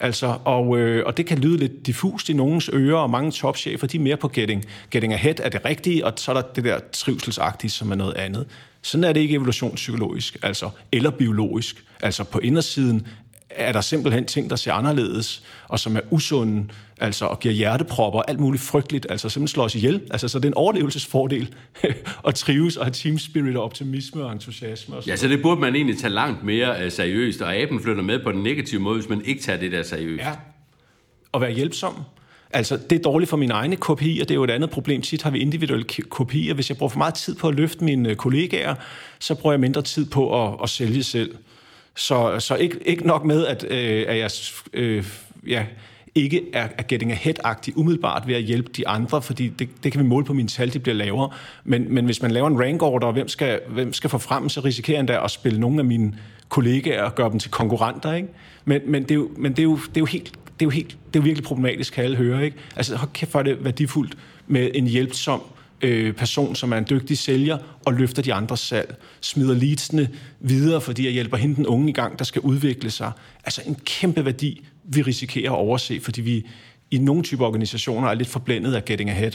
[0.00, 3.86] Altså, og, øh, og det kan lyde lidt diffust i nogens ører, og mange topchefer,
[3.86, 6.64] de er mere på getting, getting ahead er det rigtige, og så er der det
[6.64, 8.46] der trivselsagtige, som er noget andet.
[8.82, 11.84] Sådan er det ikke evolutionspsykologisk, altså, eller biologisk.
[12.02, 13.06] Altså på indersiden
[13.56, 16.68] er der simpelthen ting, der ser anderledes, og som er usunde,
[17.00, 20.00] altså og giver hjertepropper og alt muligt frygteligt, altså simpelthen slår os ihjel.
[20.10, 21.54] Altså, så det er en overlevelsesfordel
[22.28, 24.96] at trives og have team spirit og optimisme og entusiasme.
[24.96, 28.02] Og ja, så det burde man egentlig tage langt mere uh, seriøst, og aben flytter
[28.02, 30.22] med på den negative måde, hvis man ikke tager det der seriøst.
[30.22, 30.32] Ja,
[31.32, 31.94] og være hjælpsom.
[32.54, 35.02] Altså, det er dårligt for mine egne kopier, det er jo et andet problem.
[35.02, 36.54] Tit har vi individuelle kopier.
[36.54, 38.74] Hvis jeg bruger for meget tid på at løfte mine øh, kollegaer,
[39.18, 41.34] så bruger jeg mindre tid på at, at sælge selv.
[41.94, 44.30] Så, så ikke, ikke nok med, at, øh, at jeg
[44.72, 45.04] øh,
[45.46, 45.64] ja,
[46.14, 50.00] ikke er, er getting ahead-agtig umiddelbart ved at hjælpe de andre, fordi det, det kan
[50.02, 51.30] vi måle på mine tal, de bliver lavere.
[51.64, 54.48] Men, men hvis man laver en rank order, og hvem skal, hvem skal få frem,
[54.48, 56.18] så risikerer jeg endda at spille nogle af mine
[56.48, 58.12] kollegaer og gøre dem til konkurrenter.
[58.12, 58.28] Ikke?
[58.64, 60.32] Men, men, det, er jo, men det, er jo, det er jo helt
[60.62, 62.44] det er jo, helt, det er jo virkelig problematisk, kan alle høre.
[62.44, 62.56] Ikke?
[62.76, 65.42] Altså, hold kæft, for det værdifuldt med en hjælpsom
[65.82, 68.96] øh, person, som er en dygtig sælger, og løfter de andres salg.
[69.20, 70.08] Smider leadsene
[70.40, 73.12] videre, fordi jeg hjælper hende den unge i gang, der skal udvikle sig.
[73.44, 76.46] Altså en kæmpe værdi, vi risikerer at overse, fordi vi
[76.90, 79.32] i nogle typer organisationer er lidt forblændet af getting ahead.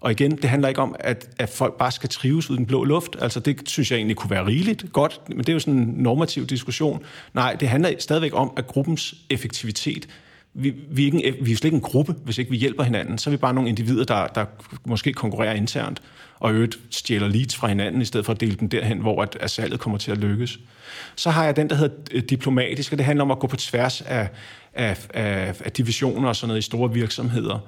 [0.00, 2.84] Og igen, det handler ikke om, at, at folk bare skal trives ud den blå
[2.84, 3.16] luft.
[3.20, 5.94] Altså det synes jeg egentlig kunne være rigeligt godt, men det er jo sådan en
[5.96, 7.02] normativ diskussion.
[7.34, 10.08] Nej, det handler stadigvæk om, at gruppens effektivitet
[10.58, 12.56] vi, vi, er ikke en, eh, vi er slet ikke en gruppe, hvis ikke vi
[12.56, 13.18] hjælper hinanden.
[13.18, 14.44] Så er vi bare nogle individer, der, der
[14.84, 16.02] måske konkurrerer internt,
[16.38, 19.36] og øvrigt stjæler leads fra hinanden, i stedet for at dele dem derhen, hvor at,
[19.40, 20.58] at salget kommer til at lykkes.
[21.16, 23.56] Så har jeg den, der hedder eh, diplomatisk, og det handler om at gå på
[23.56, 24.28] tværs af,
[24.76, 27.58] af, af, af divisioner og sådan noget i store virksomheder.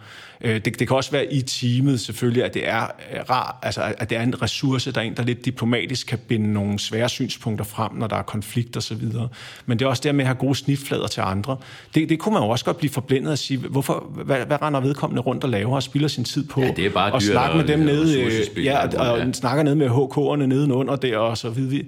[0.41, 3.95] Øh, det, det kan også være i teamet selvfølgelig, at det er øh, rar, altså
[3.99, 7.09] at det er en ressource, der er en, der lidt diplomatisk kan binde nogle svære
[7.09, 9.29] synspunkter frem, når der er konflikt og så videre.
[9.67, 11.57] Men det er også det med at have gode snitflader til andre.
[11.95, 14.81] Det, det kunne man jo også godt blive forblændet og sige, hvorfor, hvad, hvad render
[14.81, 16.61] vedkommende rundt og laver og spilder sin tid på?
[16.61, 19.33] Ja, det er bare og snakke med dem nede, ja, og, ja.
[19.33, 21.85] snakker ned med HK'erne nedenunder der, og så videre.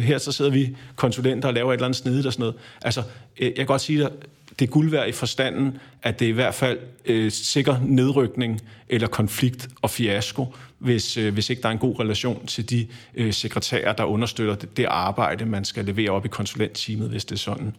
[0.00, 2.54] Her så sidder vi konsulenter og laver et eller andet snedigt og sådan noget.
[2.82, 3.02] Altså,
[3.40, 4.12] jeg kan godt sige, at
[4.58, 8.60] det er guld værd i forstanden, at det er i hvert fald øh, sikker nedrykning
[8.88, 12.86] eller konflikt og fiasko, hvis, øh, hvis ikke der er en god relation til de
[13.14, 17.34] øh, sekretærer, der understøtter det, det arbejde, man skal levere op i konsulentteamet, hvis det
[17.34, 17.76] er sådan.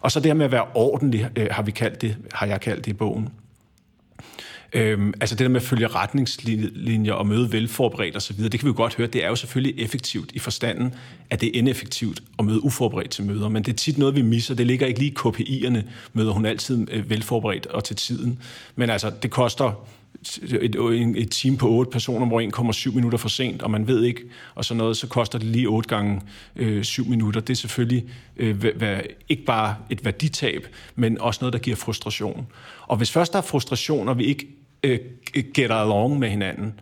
[0.00, 2.60] Og så det her med at være ordentlig, øh, har, vi kaldt det, har jeg
[2.60, 3.28] kaldt det i bogen.
[4.74, 8.68] Øhm, altså det der med at følge retningslinjer og møde velforberedt osv., det kan vi
[8.68, 10.94] jo godt høre, det er jo selvfølgelig effektivt i forstanden,
[11.30, 14.22] at det er ineffektivt at møde uforberedt til møder, men det er tit noget, vi
[14.22, 14.54] misser.
[14.54, 18.38] Det ligger ikke lige i KPI'erne, møder hun altid øh, velforberedt og til tiden.
[18.76, 19.86] Men altså, det koster
[20.60, 20.76] et,
[21.16, 24.02] et team på otte personer, hvor en kommer syv minutter for sent, og man ved
[24.04, 24.22] ikke,
[24.54, 26.20] og sådan noget, så koster det lige otte gange
[26.56, 27.40] øh, syv minutter.
[27.40, 28.04] Det er selvfølgelig
[28.36, 28.64] øh,
[29.28, 32.46] ikke bare et værditab, men også noget, der giver frustration.
[32.86, 34.46] Og hvis først der er frustration, og vi ikke
[34.84, 34.98] øh,
[35.54, 36.80] get along med hinanden,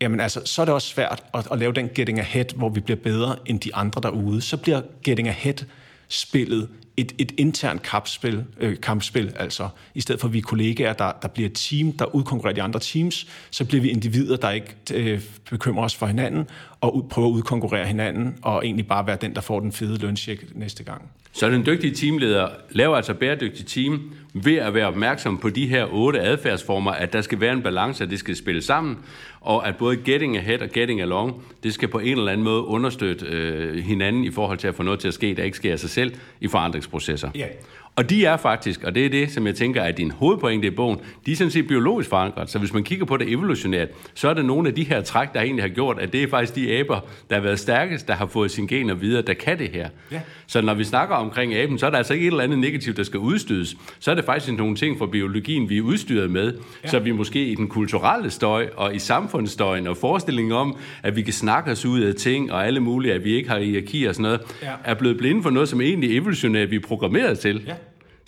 [0.00, 2.80] jamen altså, så er det også svært at, at lave den getting ahead, hvor vi
[2.80, 4.40] bliver bedre end de andre derude.
[4.40, 5.64] Så bliver getting ahead
[6.08, 10.92] spillet et, et internt kampspil, øh, kampspil, altså i stedet for at vi er kollegaer,
[10.92, 14.50] der, der bliver et team, der udkonkurrerer de andre teams, så bliver vi individer, der
[14.50, 16.48] ikke øh, bekymrer os for hinanden,
[16.80, 19.98] og ud, prøver at udkonkurrere hinanden, og egentlig bare være den, der får den fede
[19.98, 21.10] lønsjek næste gang.
[21.36, 25.86] Så den dygtige teamleder laver altså bæredygtig team ved at være opmærksom på de her
[25.92, 28.98] otte adfærdsformer, at der skal være en balance, at det skal spille sammen,
[29.40, 32.62] og at både getting ahead og getting along, det skal på en eller anden måde
[32.62, 35.72] understøtte øh, hinanden i forhold til at få noget til at ske, der ikke sker
[35.72, 37.30] af sig selv i forandringsprocesser.
[37.36, 37.50] Yeah.
[37.96, 40.70] Og de er faktisk, og det er det, som jeg tænker er din hovedpointe i
[40.70, 42.50] bogen, de er sådan set biologisk forankret.
[42.50, 45.34] Så hvis man kigger på det evolutionært, så er det nogle af de her træk,
[45.34, 48.14] der egentlig har gjort, at det er faktisk de aber, der har været stærkest, der
[48.14, 49.88] har fået sine gener videre, der kan det her.
[50.12, 50.20] Ja.
[50.46, 52.96] Så når vi snakker omkring aben, så er der altså ikke et eller andet negativt,
[52.96, 53.76] der skal udstødes.
[53.98, 56.88] Så er det faktisk nogle ting fra biologien, vi er udstyret med, ja.
[56.88, 61.22] så vi måske i den kulturelle støj og i samfundsstøjen og forestillingen om, at vi
[61.22, 64.14] kan snakke os ud af ting og alle mulige, at vi ikke har hierarki og
[64.14, 64.72] sådan noget, ja.
[64.84, 67.62] er blevet blinde for noget, som egentlig evolutionært vi er programmeret til.
[67.66, 67.72] Ja.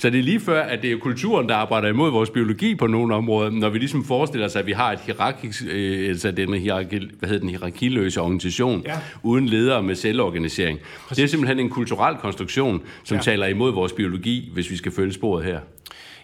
[0.01, 2.87] Så det er lige før, at det er kulturen, der arbejder imod vores biologi på
[2.87, 6.55] nogle områder, når vi ligesom forestiller os, at vi har et hierarkisk, øh, altså den
[6.55, 8.99] hierarki, hvad hedder den, hierarkiløse organisation, ja.
[9.23, 10.79] uden ledere med selvorganisering.
[10.79, 11.17] Præcis.
[11.17, 13.23] Det er simpelthen en kulturel konstruktion, som ja.
[13.23, 15.61] taler imod vores biologi, hvis vi skal følge sporet her.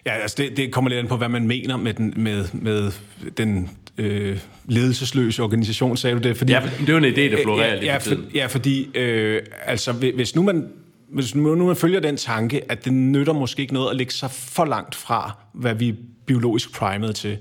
[0.06, 2.92] Ja, altså det, det kommer lidt an på, hvad man mener med den, med, med
[3.36, 6.36] den øh, ledelsesløse organisation, sagde du det?
[6.36, 9.42] Fordi, ja, det er jo en idé, der florerer ja, ja, for, ja, fordi øh,
[9.66, 10.68] altså, hvis nu man
[11.14, 14.30] hvis nu man følger den tanke, at det nytter måske ikke noget at lægge sig
[14.30, 15.94] for langt fra, hvad vi er
[16.26, 17.38] biologisk primet til.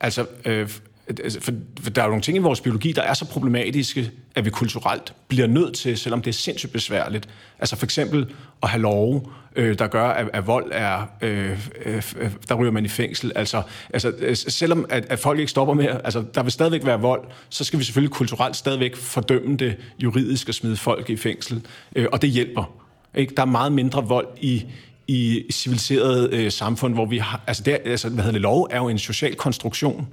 [0.00, 0.70] Altså, øh,
[1.08, 4.10] altså, for, for der er jo nogle ting i vores biologi, der er så problematiske,
[4.34, 7.28] at vi kulturelt bliver nødt til, selvom det er sindssygt besværligt.
[7.58, 9.22] Altså for eksempel at have love,
[9.56, 11.50] øh, der gør, at, at vold er, øh,
[11.84, 13.32] øh, øh der ryger man i fængsel.
[13.36, 13.62] Altså,
[13.92, 17.24] altså øh, selvom at, at folk ikke stopper med, altså der vil stadigvæk være vold,
[17.48, 21.66] så skal vi selvfølgelig kulturelt stadigvæk fordømme det juridisk og smide folk i fængsel.
[21.96, 22.87] Øh, og det hjælper.
[23.18, 23.34] Ikke?
[23.34, 24.64] Der er meget mindre vold i,
[25.08, 27.40] i civiliserede øh, samfund, hvor vi har...
[27.46, 28.40] Altså, det, altså, hvad hedder det?
[28.42, 30.08] Lov er jo en social konstruktion.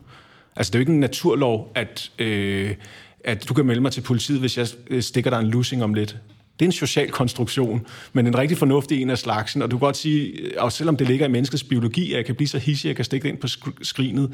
[0.56, 2.76] Altså, det er jo ikke en naturlov, at, øh,
[3.24, 5.94] at du kan melde mig til politiet, hvis jeg øh, stikker dig en lussing om
[5.94, 6.18] lidt.
[6.60, 9.62] Det er en social konstruktion, men en rigtig fornuftig en af slagsen.
[9.62, 12.26] Og du kan godt sige, øh, og selvom det ligger i menneskets biologi, at jeg
[12.26, 13.48] kan blive så hissig, at jeg kan stikke det ind på
[13.82, 14.34] skrinet,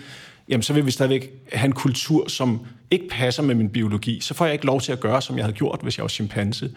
[0.50, 2.60] jamen så vil vi stadigvæk have en kultur, som
[2.92, 4.20] ikke passer med min biologi.
[4.22, 6.10] Så får jeg ikke lov til at gøre, som jeg havde gjort, hvis jeg var
[6.10, 6.72] chimpanse.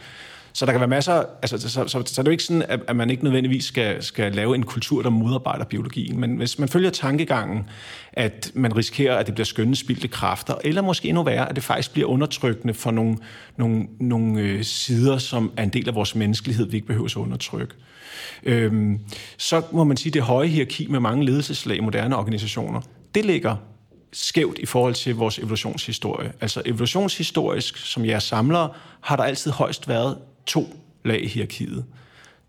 [0.57, 2.63] Så der kan være masser, altså, så, så, så, så det er jo ikke sådan,
[2.69, 6.21] at, at man ikke nødvendigvis skal, skal lave en kultur, der modarbejder biologien.
[6.21, 7.69] Men hvis man følger tankegangen,
[8.13, 11.65] at man risikerer, at det bliver skønne spildte kræfter, eller måske endnu værre, at det
[11.65, 13.17] faktisk bliver undertrykkende for nogle,
[13.57, 17.17] nogle, nogle øh, sider, som er en del af vores menneskelighed, vi ikke behøver at
[17.17, 17.75] undertrykke.
[18.43, 19.01] Øhm,
[19.37, 22.81] så må man sige, at det høje hierarki med mange ledelseslag i moderne organisationer,
[23.15, 23.57] det ligger
[24.13, 26.33] skævt i forhold til vores evolutionshistorie.
[26.41, 28.69] Altså evolutionshistorisk, som jeg samler,
[29.01, 31.85] har der altid højst været to lag i hierarkiet.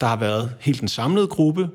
[0.02, 1.70] Der har været helt den samlede gruppe,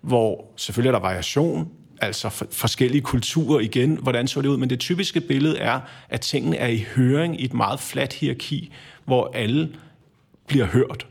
[0.00, 1.68] hvor selvfølgelig er der variation,
[2.00, 6.20] altså for, forskellige kulturer igen, hvordan så det ud, men det typiske billede er, at
[6.20, 8.72] tingene er i høring i et meget fladt hierarki,
[9.04, 9.72] hvor alle
[10.46, 11.06] bliver hørt.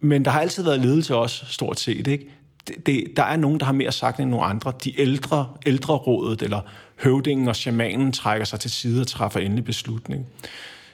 [0.00, 2.28] Men der har altid været ledelse også, stort set, ikke?
[2.68, 4.72] Det, det, der er nogen, der har mere sagt end nogle andre.
[4.84, 6.60] De ældre, ældre rådet, eller
[7.02, 10.26] høvdingen og shamanen trækker sig til side og træffer endelig beslutning.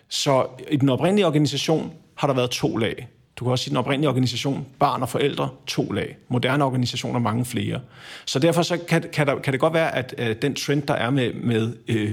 [0.09, 3.09] Så i den oprindelige organisation har der været to lag.
[3.37, 6.17] Du kan også sige, den oprindelige organisation, barn og forældre, to lag.
[6.29, 7.81] Moderne organisationer, mange flere.
[8.27, 10.95] Så derfor så kan, kan, der, kan det godt være, at øh, den trend, der
[10.95, 12.13] er med, med øh,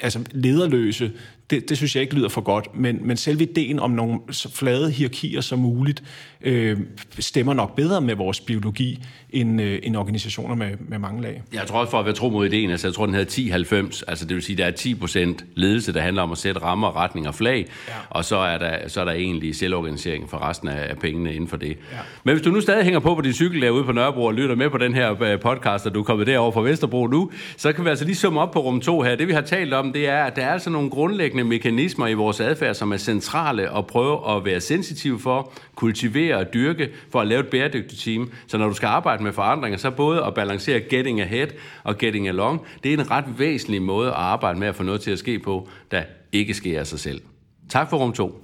[0.00, 1.12] altså lederløse,
[1.50, 4.52] det, det synes jeg ikke lyder for godt, men, men selve ideen om nogle så
[4.52, 6.02] flade hierarkier som muligt,
[6.40, 6.78] øh,
[7.18, 11.42] stemmer nok bedre med vores biologi, end, øh, end organisationer med, med mange lag.
[11.54, 14.02] Jeg tror også for at være tro mod ideen, altså jeg tror, den hedder 10-90,
[14.08, 16.96] altså det vil sige, der er 10 procent ledelse, der handler om at sætte rammer,
[16.96, 17.94] retning og flag, ja.
[18.10, 21.48] og så er, der, så er der egentlig selvorganisering for resten af, af pengene inden
[21.48, 21.68] for det.
[21.68, 21.96] Ja.
[22.24, 24.54] Men hvis du nu stadig hænger på på din cykel derude på Nørrebro og lytter
[24.54, 27.72] med på den her øh, podcast, og du er kommet derover fra Vesterbro nu, så
[27.72, 29.16] kan vi altså lige summe op på rum 2 her.
[29.16, 32.14] Det vi har talt om, det er, at der er altså nogle grundlæggende mekanismer i
[32.14, 37.20] vores adfærd, som er centrale at prøve at være sensitiv for, kultivere og dyrke for
[37.20, 38.30] at lave et bæredygtigt team.
[38.46, 41.48] Så når du skal arbejde med forandringer, så både at balancere getting ahead
[41.84, 45.00] og getting along, det er en ret væsentlig måde at arbejde med at få noget
[45.00, 47.20] til at ske på, der ikke sker af sig selv.
[47.68, 48.42] Tak for rum 2.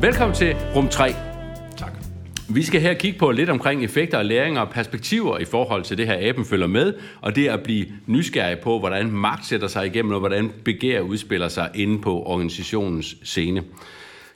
[0.00, 1.29] Velkommen til rum 3.
[2.54, 5.98] Vi skal her kigge på lidt omkring effekter og læringer og perspektiver i forhold til
[5.98, 9.86] det her, aben følger med, og det at blive nysgerrig på, hvordan magt sætter sig
[9.86, 13.62] igennem, og hvordan begær udspiller sig inde på organisationens scene.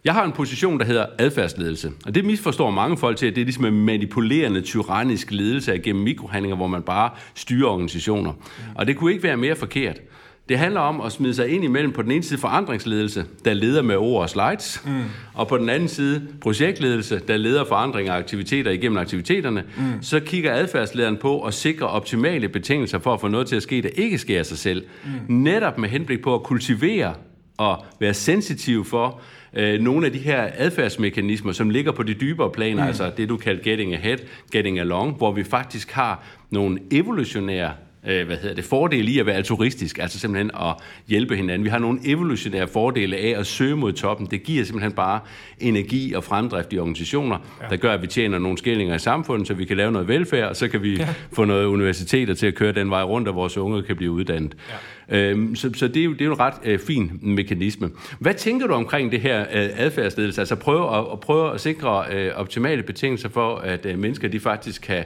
[0.04, 3.40] Jeg har en position, der hedder adfærdsledelse, og det misforstår mange folk til, at det
[3.40, 8.32] er ligesom en manipulerende, tyrannisk ledelse gennem mikrohandlinger, hvor man bare styrer organisationer.
[8.74, 10.00] Og det kunne ikke være mere forkert.
[10.48, 13.82] Det handler om at smide sig ind imellem på den ene side forandringsledelse, der leder
[13.82, 15.02] med ord og slides, mm.
[15.34, 19.64] og på den anden side projektledelse, der leder forandringer og aktiviteter igennem aktiviteterne.
[19.76, 20.02] Mm.
[20.02, 23.82] Så kigger adfærdslederen på at sikre optimale betingelser for at få noget til at ske,
[23.82, 24.84] der ikke sker af sig selv.
[25.04, 25.34] Mm.
[25.34, 27.14] Netop med henblik på at kultivere
[27.58, 29.20] og være sensitiv for
[29.54, 32.88] øh, nogle af de her adfærdsmekanismer, som ligger på de dybere planer, mm.
[32.88, 34.18] altså det du kalder getting ahead,
[34.52, 37.72] getting along, hvor vi faktisk har nogle evolutionære
[38.06, 40.74] øh, hvad hedder det, fordele i at være altruistisk, altså simpelthen at
[41.08, 41.64] hjælpe hinanden.
[41.64, 44.26] Vi har nogle evolutionære fordele af at søge mod toppen.
[44.30, 45.20] Det giver simpelthen bare
[45.58, 47.68] energi og fremdrift i organisationer, ja.
[47.70, 50.48] der gør, at vi tjener nogle skillinger i samfundet, så vi kan lave noget velfærd,
[50.48, 51.08] og så kan vi ja.
[51.32, 54.56] få noget universiteter til at køre den vej rundt, og vores unge kan blive uddannet.
[54.70, 54.74] Ja.
[55.08, 57.90] Øhm, så, så det er jo, det er jo en ret øh, fin mekanisme.
[58.18, 60.40] Hvad tænker du omkring det her øh, adfærdsledelse?
[60.40, 64.40] Altså prøve at, at prøve at sikre øh, optimale betingelser for, at øh, mennesker de
[64.40, 65.04] faktisk kan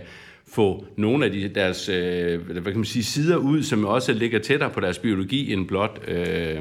[0.52, 4.38] få nogle af de, deres øh, hvad kan man sige, sider ud, som også ligger
[4.38, 6.00] tættere på deres biologi end blot...
[6.08, 6.58] Øh,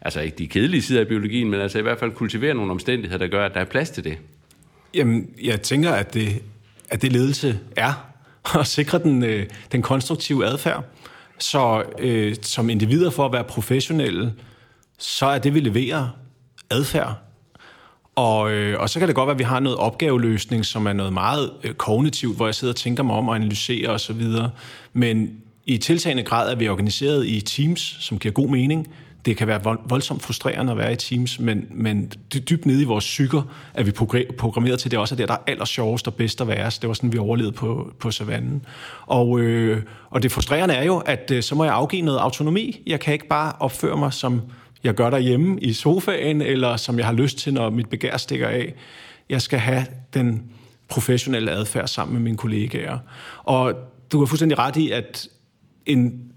[0.00, 3.18] altså ikke de kedelige sider af biologien, men altså i hvert fald kultivere nogle omstændigheder,
[3.18, 4.18] der gør, at der er plads til det.
[4.94, 6.42] Jamen, jeg tænker, at det,
[6.90, 8.12] at det ledelse er
[8.60, 10.84] at sikre den, øh, den konstruktive adfærd.
[11.38, 14.32] Så øh, som individer for at være professionelle,
[14.98, 16.08] så er det, vi leverer,
[16.70, 17.29] adfærd.
[18.20, 20.92] Og, øh, og så kan det godt være, at vi har noget opgaveløsning, som er
[20.92, 24.22] noget meget øh, kognitivt, hvor jeg sidder og tænker mig om og analyserer osv.
[24.92, 25.30] Men
[25.66, 28.88] i tiltagende grad er vi organiseret i teams, som giver god mening.
[29.24, 32.12] Det kan være voldsomt frustrerende at være i teams, men, men
[32.50, 33.42] dybt nede i vores psyker
[33.74, 33.90] er vi
[34.38, 36.70] programmeret til, det også er det, der er allersjovest og bedst at være.
[36.80, 38.64] Det var sådan, vi overlevede på, på savannen.
[39.06, 42.82] Og, øh, og det frustrerende er jo, at øh, så må jeg afgive noget autonomi.
[42.86, 44.42] Jeg kan ikke bare opføre mig som
[44.84, 48.48] jeg gør derhjemme i sofaen, eller som jeg har lyst til, når mit begær stikker
[48.48, 48.74] af.
[49.28, 50.42] Jeg skal have den
[50.88, 52.98] professionelle adfærd sammen med mine kollegaer.
[53.44, 53.74] Og
[54.12, 55.28] du har fuldstændig ret i, at
[55.86, 56.32] en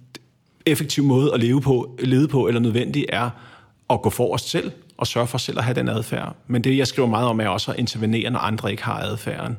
[0.65, 3.29] effektiv måde at leve på, lede på eller nødvendig er
[3.89, 6.35] at gå for os selv og sørge for selv at have den adfærd.
[6.47, 9.57] Men det, jeg skriver meget om, er også at intervenere, når andre ikke har adfærden.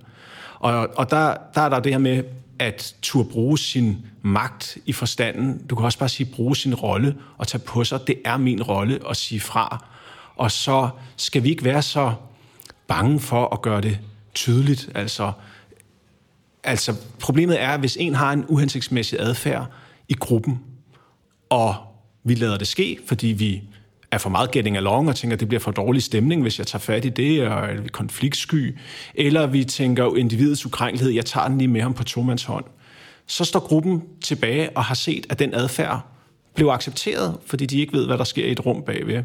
[0.54, 2.22] Og, og der, der er der det her med
[2.58, 5.66] at turde bruge sin magt i forstanden.
[5.66, 8.00] Du kan også bare sige, bruge sin rolle og tage på sig.
[8.06, 9.84] Det er min rolle at sige fra.
[10.36, 12.14] Og så skal vi ikke være så
[12.86, 13.98] bange for at gøre det
[14.34, 14.88] tydeligt.
[14.94, 15.32] Altså,
[16.64, 19.66] altså problemet er, hvis en har en uhensigtsmæssig adfærd
[20.08, 20.60] i gruppen,
[21.50, 21.74] og
[22.24, 23.62] vi lader det ske, fordi vi
[24.14, 26.66] er for meget getting along og tænker, at det bliver for dårlig stemning, hvis jeg
[26.66, 28.78] tager fat i det, og er konfliktsky,
[29.14, 32.64] eller vi tænker individets ukrænkelighed, jeg tager den lige med ham på tomands hånd.
[33.26, 36.00] Så står gruppen tilbage og har set, at den adfærd
[36.54, 39.22] blev accepteret, fordi de ikke ved, hvad der sker i et rum bagved.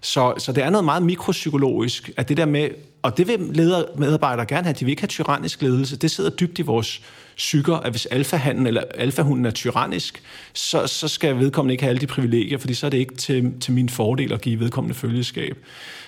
[0.00, 2.68] Så, så det er noget meget mikropsykologisk, at det der med
[3.02, 4.74] og det vil leder, medarbejdere gerne have.
[4.74, 5.96] De vil ikke have tyrannisk ledelse.
[5.96, 7.02] Det sidder dybt i vores
[7.40, 10.22] psyker, at hvis alfahanden eller alfahunden er tyrannisk,
[10.52, 13.52] så, så skal vedkommende ikke have alle de privilegier, fordi så er det ikke til,
[13.60, 15.56] til min fordel at give vedkommende følgeskab.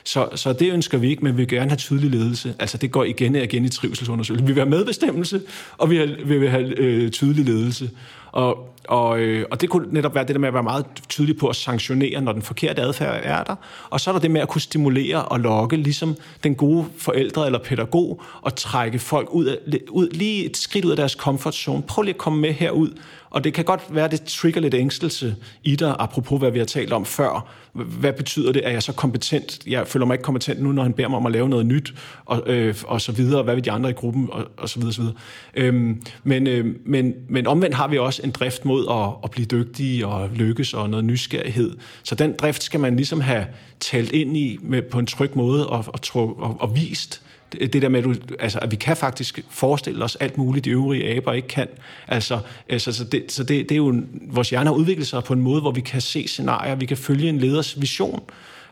[0.05, 2.55] Så, så det ønsker vi ikke, men vi vil gerne have tydelig ledelse.
[2.59, 4.49] Altså det går igen og igen i trivselsundersøgelsen.
[4.49, 5.41] Vi vil have medbestemmelse,
[5.79, 7.91] og vi vil have øh, tydelig ledelse.
[8.33, 11.37] Og, og, øh, og det kunne netop være det der med at være meget tydelig
[11.37, 13.55] på at sanktionere, når den forkerte adfærd er der.
[13.91, 17.47] Og så er der det med at kunne stimulere og lokke, ligesom den gode forældre
[17.47, 19.59] eller pædagog, og trække folk ud, af,
[19.91, 21.83] ud lige et skridt ud af deres comfort zone.
[21.83, 22.91] Prøv lige at komme med herud.
[23.33, 26.59] Og det kan godt være, at det trigger lidt ængstelse i dig, apropos hvad vi
[26.59, 27.49] har talt om før.
[27.73, 28.67] Hvad betyder det?
[28.67, 29.59] Er jeg så kompetent?
[29.67, 31.95] Jeg føler mig ikke kompetent nu, når han beder mig om at lave noget nyt,
[32.25, 33.43] og, øh, og så videre.
[33.43, 34.29] Hvad vil de andre i gruppen?
[34.33, 35.15] Og, og så videre, så videre.
[35.55, 39.47] Øhm, men, øh, men, men omvendt har vi også en drift mod at, at blive
[39.47, 41.77] dygtige og lykkes og noget nysgerrighed.
[42.03, 43.47] Så den drift skal man ligesom have
[43.81, 47.23] talt ind i med, på en tryg måde og, og, og, og, og vist
[47.61, 50.71] det der med, at, du, altså, at vi kan faktisk forestille os alt muligt, de
[50.71, 51.69] øvrige aber ikke kan.
[52.09, 52.39] Altså,
[52.69, 55.41] altså så, det, så det, det er jo, vores hjerne har udviklet sig på en
[55.41, 58.23] måde, hvor vi kan se scenarier, vi kan følge en leders vision.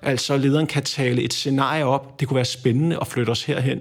[0.02, 3.80] Altså, lederen kan tale et scenarie op, det kunne være spændende at flytte os herhen.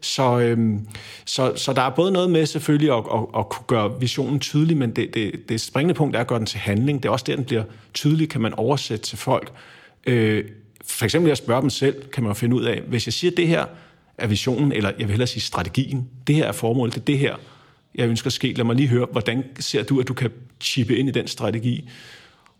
[0.00, 0.86] Så, øhm,
[1.24, 4.76] så, så der er både noget med selvfølgelig at, at, at kunne gøre visionen tydelig,
[4.76, 7.02] men det, det, det springende punkt er at gøre den til handling.
[7.02, 7.64] Det er også der, den bliver
[7.94, 9.52] tydelig, kan man oversætte til folk.
[10.06, 10.44] Øh,
[10.84, 13.48] for eksempel at spørge dem selv, kan man finde ud af, hvis jeg siger det
[13.48, 13.64] her,
[14.20, 16.08] er visionen, eller jeg vil hellere sige strategien.
[16.26, 17.36] Det her er formålet, det er det her,
[17.94, 18.52] jeg ønsker at ske.
[18.52, 21.88] Lad mig lige høre, hvordan ser du, at du kan chippe ind i den strategi?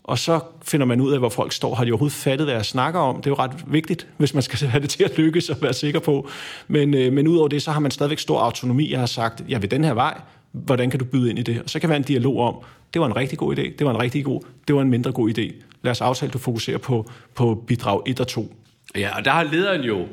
[0.05, 1.75] Og så finder man ud af, hvor folk står.
[1.75, 3.17] Har de overhovedet fattet, hvad jeg snakker om?
[3.17, 5.73] Det er jo ret vigtigt, hvis man skal have det til at lykkes og være
[5.73, 6.29] sikker på.
[6.69, 8.91] Men, øh, men udover det, så har man stadigvæk stor autonomi.
[8.91, 10.21] Jeg har sagt, jeg vil den her vej.
[10.53, 11.63] Hvordan kan du byde ind i det?
[11.63, 12.57] Og så kan være en dialog om,
[12.95, 15.13] det var en rigtig god idé, det var en rigtig god, det var en mindre
[15.13, 15.53] god idé.
[15.83, 18.55] Lad os aftale, at du fokuserer på, på bidrag 1 og 2.
[18.97, 20.07] Ja, og der har lederen jo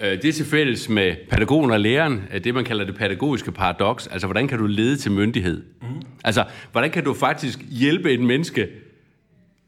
[0.00, 4.06] det er til fælles med pædagogen og læreren, øh, det man kalder det pædagogiske paradoks.
[4.06, 5.62] Altså, hvordan kan du lede til myndighed?
[5.82, 5.88] Mm.
[6.24, 8.68] Altså, hvordan kan du faktisk hjælpe et menneske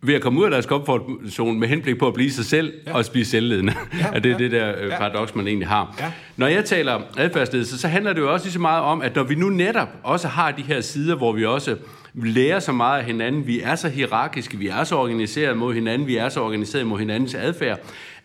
[0.03, 2.97] ved at komme ud af deres komfortzone med henblik på at blive sig selv ja.
[2.97, 3.75] og blive selvledende.
[3.99, 5.97] Ja, ja, det er det der øh, paradoks, man egentlig har.
[6.01, 6.13] Ja.
[6.37, 9.23] Når jeg taler adfærdsledelse, så handler det jo også lige så meget om, at når
[9.23, 11.77] vi nu netop også har de her sider, hvor vi også
[12.15, 16.09] lærer så meget af hinanden, vi er så hierarkiske, vi er så organiseret mod hinanden,
[16.09, 17.81] vi er så organiseret mod hinandens adfærd,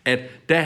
[0.06, 0.20] at
[0.50, 0.64] der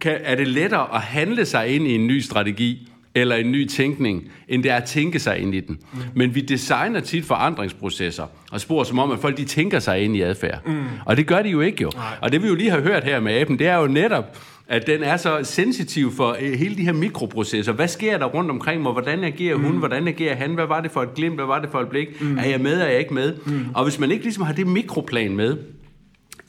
[0.00, 3.66] kan, er det lettere at handle sig ind i en ny strategi, eller en ny
[3.68, 5.78] tænkning, end det er at tænke sig ind i den.
[5.92, 6.00] Mm.
[6.14, 10.16] Men vi designer tit forandringsprocesser, og spor som om, at folk de tænker sig ind
[10.16, 10.66] i adfærd.
[10.66, 10.82] Mm.
[11.06, 11.90] Og det gør de jo ikke jo.
[11.94, 12.04] Nej.
[12.20, 14.38] Og det vi jo lige har hørt her med aben, det er jo netop,
[14.68, 17.72] at den er så sensitiv for øh, hele de her mikroprocesser.
[17.72, 18.92] Hvad sker der rundt omkring mig?
[18.92, 19.72] Hvordan agerer hun?
[19.72, 19.78] Mm.
[19.78, 20.54] Hvordan agerer han?
[20.54, 21.34] Hvad var det for et glimt?
[21.34, 22.20] Hvad var det for et blik?
[22.20, 22.38] Mm.
[22.38, 22.80] Er jeg med?
[22.80, 23.34] Er jeg ikke med?
[23.46, 23.66] Mm.
[23.74, 25.56] Og hvis man ikke ligesom har det mikroplan med,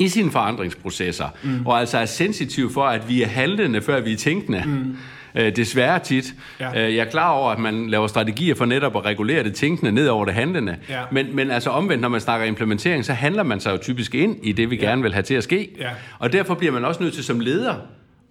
[0.02, 1.66] i sine forandringsprocesser, mm.
[1.66, 4.64] og altså er sensitiv for, at vi er handlende, før vi er tænkende.
[4.66, 4.96] Mm.
[5.36, 6.34] Øh, desværre tit.
[6.60, 6.88] Ja.
[6.88, 9.92] Øh, jeg er klar over, at man laver strategier for netop at regulere det tænkende
[9.92, 10.76] ned over det handlende.
[10.90, 11.02] Ja.
[11.12, 14.38] Men, men altså omvendt, når man snakker implementering, så handler man sig jo typisk ind
[14.44, 14.82] i det, vi ja.
[14.82, 15.70] gerne vil have til at ske.
[15.80, 15.90] Ja.
[16.20, 17.76] Og derfor bliver man også nødt til som leder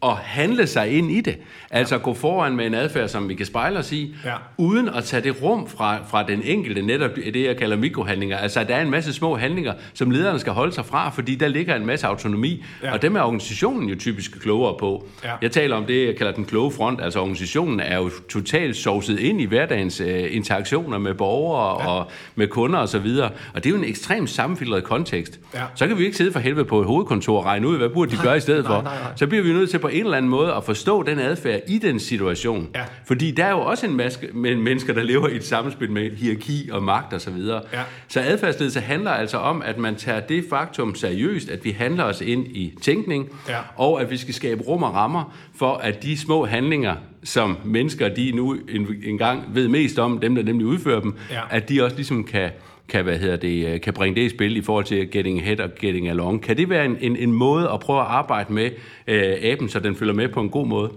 [0.02, 1.36] at handle sig ind i det.
[1.70, 2.00] Altså ja.
[2.00, 4.34] gå foran med en adfærd, som vi kan spejle os i, ja.
[4.56, 8.38] uden at tage det rum fra, fra den enkelte, netop det, jeg kalder mikrohandlinger.
[8.38, 11.48] Altså, der er en masse små handlinger, som lederne skal holde sig fra, fordi der
[11.48, 12.92] ligger en masse autonomi, ja.
[12.92, 15.06] og dem er organisationen jo typisk klogere på.
[15.24, 15.32] Ja.
[15.42, 17.00] Jeg taler om det, jeg kalder den kloge front.
[17.00, 21.88] Altså, organisationen er jo totalt sovset ind i hverdagens uh, interaktioner med borgere ja.
[21.88, 25.40] og med kunder osv., og, så og det er jo en ekstremt sammenfiltreret kontekst.
[25.54, 25.62] Ja.
[25.74, 28.10] Så kan vi ikke sidde for helvede på et hovedkontor og regne ud, hvad burde
[28.10, 28.82] de gøre i stedet nej, for.
[28.82, 29.12] Nej, nej.
[29.16, 31.78] Så bliver vi nødt til på en eller anden måde at forstå den adfærd i
[31.78, 32.68] den situation.
[32.74, 32.82] Ja.
[33.06, 36.68] Fordi der er jo også en masse mennesker, der lever i et samspil med hierarki
[36.72, 37.36] og magt osv.
[37.42, 37.82] Så, ja.
[38.08, 42.20] så adfærdsledelse handler altså om, at man tager det faktum seriøst, at vi handler os
[42.20, 43.58] ind i tænkning, ja.
[43.76, 48.08] og at vi skal skabe rum og rammer for, at de små handlinger, som mennesker
[48.08, 48.56] de nu
[49.04, 51.40] engang ved mest om, dem der nemlig udfører dem, ja.
[51.50, 52.50] at de også ligesom kan
[52.90, 55.60] kan, hvad hedder det, øh, kan bringe det i spil i forhold til getting ahead
[55.60, 56.42] og getting along.
[56.42, 58.70] Kan det være en, en, en måde at prøve at arbejde med
[59.06, 60.90] øh, aben, så den følger med på en god måde?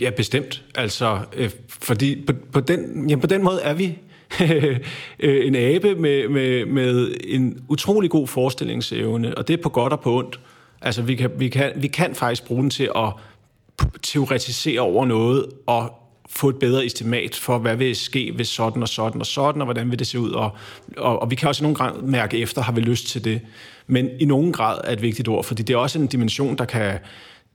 [0.00, 0.64] Ja, bestemt.
[0.74, 3.98] Altså, øh, fordi på, på, den, ja, på den måde er vi
[5.20, 9.92] øh, en abe med, med, med en utrolig god forestillingsevne, og det er på godt
[9.92, 10.40] og på ondt.
[10.82, 13.12] Altså, vi kan, vi kan, vi kan faktisk bruge den til at
[14.02, 16.03] teoretisere over noget, og
[16.36, 19.64] få et bedre estimat for, hvad vil ske, hvis sådan og sådan og sådan, og
[19.64, 20.30] hvordan vil det se ud.
[20.30, 20.56] Og,
[20.96, 23.40] og, og vi kan også i nogen grad mærke efter, har vi lyst til det.
[23.86, 26.64] Men i nogen grad er et vigtigt ord, fordi det er også en dimension, der
[26.64, 26.98] kan,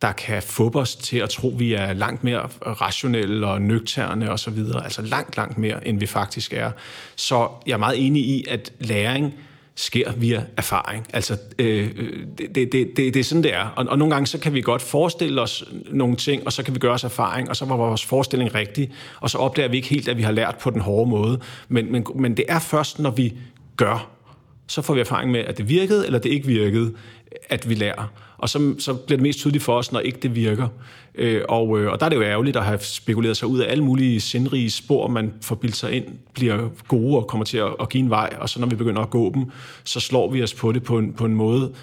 [0.01, 4.31] der kan få os til at tro, at vi er langt mere rationelle og nøgterne
[4.31, 4.57] osv.
[4.83, 6.71] Altså langt, langt mere, end vi faktisk er.
[7.15, 9.33] Så jeg er meget enig i, at læring
[9.79, 11.07] sker via erfaring.
[11.13, 11.89] Altså, øh,
[12.37, 13.73] det, det, det, det er sådan, det er.
[13.75, 16.73] Og, og nogle gange, så kan vi godt forestille os nogle ting, og så kan
[16.73, 19.89] vi gøre os erfaring, og så var vores forestilling rigtig, og så opdager vi ikke
[19.89, 21.39] helt, at vi har lært på den hårde måde.
[21.67, 23.33] Men, men, men det er først, når vi
[23.77, 24.18] gør,
[24.69, 26.93] så får vi erfaring med, at det virkede, eller det ikke virkede,
[27.49, 28.11] at vi lærer.
[28.37, 30.67] Og så, så bliver det mest tydeligt for os, når ikke det virker.
[31.15, 33.71] Øh, og, øh, og der er det jo ærgerligt at have spekuleret sig ud af
[33.71, 37.75] alle mulige sindrige spor, man får bildt sig ind, bliver gode og kommer til at,
[37.79, 39.45] at give en vej, og så når vi begynder at gå dem,
[39.83, 41.73] så slår vi os på det på en, på en måde,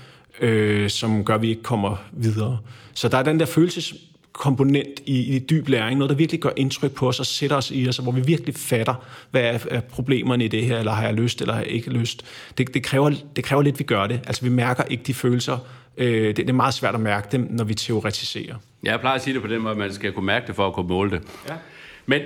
[0.40, 2.58] øh, som gør, at vi ikke kommer videre.
[2.94, 3.94] Så der er den der følelses
[4.36, 7.70] komponent i, i dyb læring, noget, der virkelig gør indtryk på os og sætter os
[7.70, 8.94] i os, hvor vi virkelig fatter,
[9.30, 11.90] hvad er, er problemerne i det her, eller har jeg lyst, eller har jeg ikke
[11.90, 12.24] lyst.
[12.58, 14.20] Det, det, kræver, det kræver lidt, at vi gør det.
[14.26, 15.58] Altså, vi mærker ikke de følelser.
[15.96, 18.54] Øh, det, det er meget svært at mærke dem, når vi teoretiserer.
[18.82, 20.66] Jeg plejer at sige det på den måde, at man skal kunne mærke det for
[20.66, 21.22] at kunne måle det.
[21.48, 21.54] Ja.
[22.06, 22.22] Men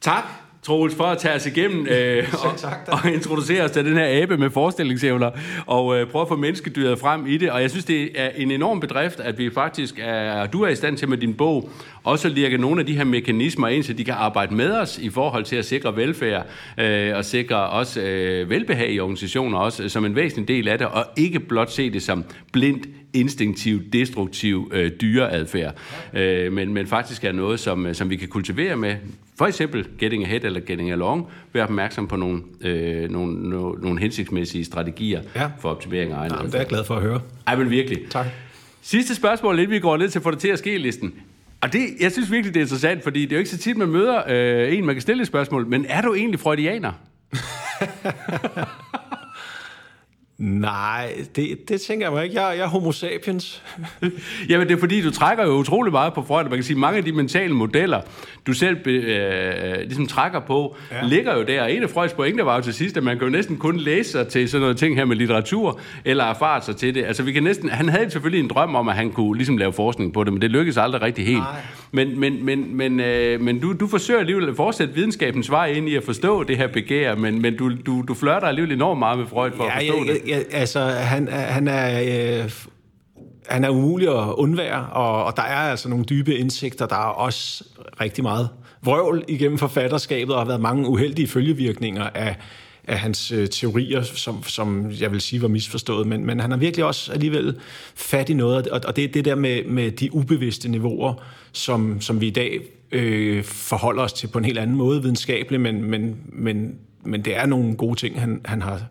[0.00, 0.24] tak
[0.68, 2.52] Troels, for at tage os igennem øh, og,
[2.92, 5.30] og introducere os til den her abe med forestillingsevner,
[5.66, 7.50] og øh, prøve at få menneskedyret frem i det.
[7.50, 10.74] Og jeg synes, det er en enorm bedrift, at vi faktisk er, du er i
[10.74, 11.70] stand til med din bog,
[12.04, 14.98] også at lirke nogle af de her mekanismer ind, så de kan arbejde med os
[14.98, 16.46] i forhold til at sikre velfærd,
[16.78, 20.86] øh, og sikre også øh, velbehag i organisationer, også som en væsentlig del af det,
[20.86, 22.86] og ikke blot se det som blindt
[23.20, 25.74] instinktiv, destruktiv øh, dyreadfærd,
[26.14, 28.96] øh, men, men faktisk er noget, som, øh, som vi kan kultivere med
[29.38, 34.00] for eksempel getting ahead eller getting along, være opmærksom på nogle, øh, nogle, nogle, nogle
[34.00, 35.50] hensigtsmæssige strategier ja.
[35.58, 37.20] for optimering af egen ja, Det er jeg glad for at høre.
[37.46, 37.98] Ej, men virkelig.
[38.10, 38.26] Tak.
[38.82, 41.14] Sidste spørgsmål, lidt vi går ned til få det til at ske-listen.
[41.60, 43.76] Og det, jeg synes virkelig, det er interessant, fordi det er jo ikke så tit,
[43.76, 46.92] man møder øh, en, man kan stille et spørgsmål, men er du egentlig freudianer?
[50.38, 52.42] Nej, det, det tænker jeg mig ikke.
[52.42, 53.62] Jeg, jeg er homo sapiens.
[54.50, 56.44] Jamen, det er fordi, du trækker jo utrolig meget på Freud.
[56.44, 58.00] Man kan sige, mange af de mentale modeller,
[58.46, 61.06] du selv øh, ligesom trækker på, ja.
[61.06, 61.64] ligger jo der.
[61.64, 64.10] En af Freuds pointer var jo til sidst, at man kan jo næsten kun læse
[64.10, 67.04] sig til sådan noget ting her med litteratur, eller erfare sig til det.
[67.04, 69.72] Altså, vi kan næsten, han havde selvfølgelig en drøm om, at han kunne ligesom lave
[69.72, 71.38] forskning på det, men det lykkedes aldrig rigtig helt.
[71.38, 71.60] Nej.
[71.92, 75.88] Men, men, men, men, øh, men du, du forsøger alligevel at fortsætte videnskabens vej ind
[75.88, 79.18] i at forstå det her begær, men, men du, du, du flørter alligevel enormt meget
[79.18, 80.27] med Freud for ja, at forstå ja, det.
[80.28, 82.02] Ja, altså, han, han er...
[82.44, 82.50] Øh
[83.48, 86.86] han er umulig at undvære, og, og der er altså nogle dybe indsigter.
[86.86, 87.64] Der er også
[88.00, 88.48] rigtig meget
[88.82, 92.36] vrøvl igennem forfatterskabet, og har været mange uheldige følgevirkninger af,
[92.84, 96.58] af hans øh, teorier, som, som jeg vil sige var misforstået, men, men han har
[96.58, 97.56] virkelig også alligevel
[97.94, 101.14] fat i noget, og, og det er det der med, med de ubevidste niveauer,
[101.52, 102.60] som, som vi i dag
[102.92, 106.74] øh, forholder os til på en helt anden måde videnskabeligt, men, men, men,
[107.04, 108.82] men det er nogle gode ting, han, han har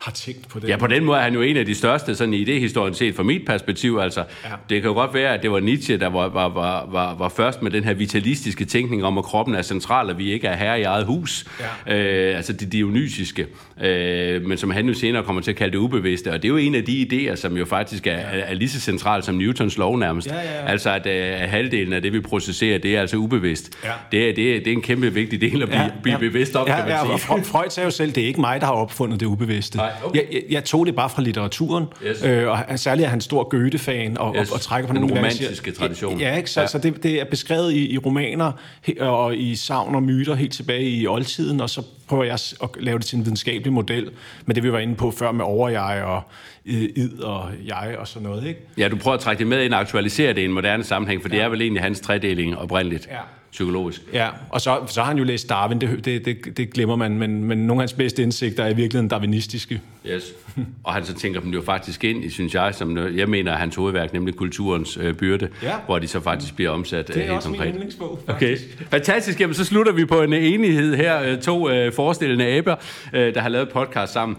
[0.00, 0.68] har tænkt på det.
[0.68, 3.14] Ja, på den måde er han jo en af de største sådan i idehistorien set
[3.14, 3.98] fra mit perspektiv.
[4.02, 4.48] Altså, ja.
[4.70, 7.28] Det kan jo godt være, at det var Nietzsche, der var, var, var, var, var
[7.28, 10.56] først med den her vitalistiske tænkning om, at kroppen er central, og vi ikke er
[10.56, 11.44] herre i eget hus.
[11.86, 11.96] Ja.
[11.96, 13.46] Øh, altså det dionysiske.
[13.82, 16.32] Øh, men som han jo senere kommer til at kalde det ubevidste.
[16.32, 18.18] Og det er jo en af de idéer, som jo faktisk er, ja.
[18.18, 20.26] er, er lige så central som Newtons lov nærmest.
[20.26, 20.66] Ja, ja, ja.
[20.66, 23.70] Altså at, uh, halvdelen af det, vi processerer, det er altså ubevidst.
[23.84, 23.90] Ja.
[24.12, 26.18] Det, er, det, er, det er en kæmpe vigtig del at blive, ja, blive ja.
[26.18, 27.44] bevidst om, ja, kan man ja, sige.
[27.44, 29.78] Freud sagde jo selv, det er ikke mig, der har opfundet det ubevidste.
[29.86, 30.32] Nej, okay.
[30.32, 32.22] jeg, jeg, tog det bare fra litteraturen, yes.
[32.22, 34.50] øh, og særligt er han stor Goethe-fan, og, yes.
[34.50, 36.20] og, og trækker på den romantiske tradition.
[36.20, 36.50] Ja, ikke?
[36.50, 36.66] Så, ja.
[36.66, 38.52] så det, det er beskrevet i, i romaner
[39.00, 42.98] og i savn og myter helt tilbage i oldtiden, og så prøver jeg at lave
[42.98, 44.10] det til en videnskabelig model,
[44.46, 46.22] med det vi var inde på før med overjeg og
[46.64, 48.46] id og jeg og sådan noget.
[48.46, 48.60] Ikke?
[48.78, 51.22] Ja, du prøver at trække det med ind og aktualisere det i en moderne sammenhæng,
[51.22, 51.34] for ja.
[51.34, 53.08] det er vel egentlig hans tredeling oprindeligt.
[53.10, 53.18] Ja
[53.56, 54.02] psykologisk.
[54.12, 57.18] Ja, og så, så har han jo læst Darwin, det, det, det, det glemmer man,
[57.18, 59.80] men, men nogle af hans bedste indsigter er i virkeligheden darwinistiske.
[60.06, 60.24] Yes,
[60.84, 63.56] og han så tænker dem jo faktisk ind i, synes jeg, som jeg mener er
[63.56, 65.72] hans hovedværk, nemlig kulturens øh, byrde, ja.
[65.86, 67.66] hvor de så faktisk bliver omsat Det er øh, helt også konkret.
[67.66, 68.56] min yndlingsbog, Okay,
[68.90, 69.40] fantastisk.
[69.40, 71.22] Jamen, så slutter vi på en enighed her.
[71.22, 72.74] Øh, to øh, forestillende aber,
[73.12, 74.36] øh, der har lavet podcast sammen.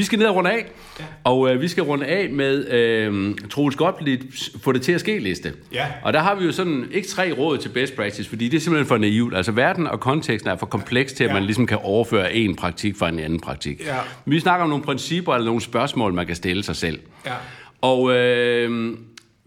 [0.00, 0.66] Vi skal ned og runde af.
[1.00, 1.04] Ja.
[1.24, 4.20] Og øh, vi skal runde af med øh, Troels Gottlieb
[4.62, 5.52] få det til at ske liste.
[5.72, 5.86] Ja.
[6.02, 8.60] Og der har vi jo sådan ikke tre råd til best practice, fordi det er
[8.60, 9.36] simpelthen for naivt.
[9.36, 11.34] Altså verden og konteksten er for kompleks til, at ja.
[11.34, 13.80] man ligesom kan overføre en praktik fra en anden praktik.
[13.86, 13.96] Ja.
[14.24, 17.00] Vi snakker om nogle principper eller nogle spørgsmål, man kan stille sig selv.
[17.26, 17.32] Ja.
[17.80, 18.96] Og øh,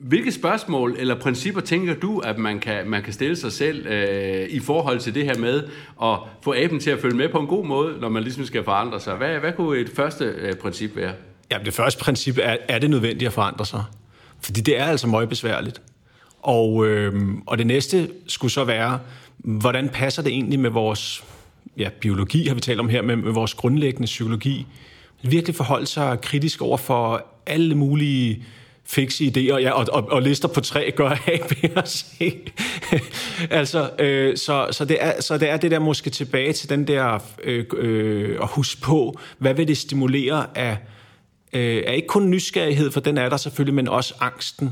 [0.04, 4.50] hvilke spørgsmål eller principper tænker du, at man kan, man kan stille sig selv øh,
[4.50, 5.64] i forhold til det her med
[6.04, 8.64] at få aben til at følge med på en god måde, når man ligesom skal
[8.64, 9.16] forandre sig?
[9.16, 11.14] Hvad, hvad kunne et første øh, princip være?
[11.52, 13.84] Ja, det første princip er, er det nødvendigt at forandre sig?
[14.42, 15.82] Fordi det er altså meget besværligt.
[16.42, 17.14] Og, øh,
[17.48, 19.00] og det næste skulle så være,
[19.38, 21.24] hvordan passer det egentlig med vores
[21.78, 24.68] ja, biologi, har vi talt om her, med, med vores grundlæggende psykologi?
[25.22, 28.44] Virkelig forholde sig kritisk over for alle mulige
[28.86, 32.34] fikse idéer, ja, og, og, og lister på tre gør A, B og C.
[33.50, 36.88] altså, øh, så, så, det er, så det er det der måske tilbage til den
[36.88, 40.78] der øh, øh, at huske på, hvad vil det stimulere af,
[41.54, 44.72] øh, af ikke kun nysgerrighed, for den er der selvfølgelig, men også angsten,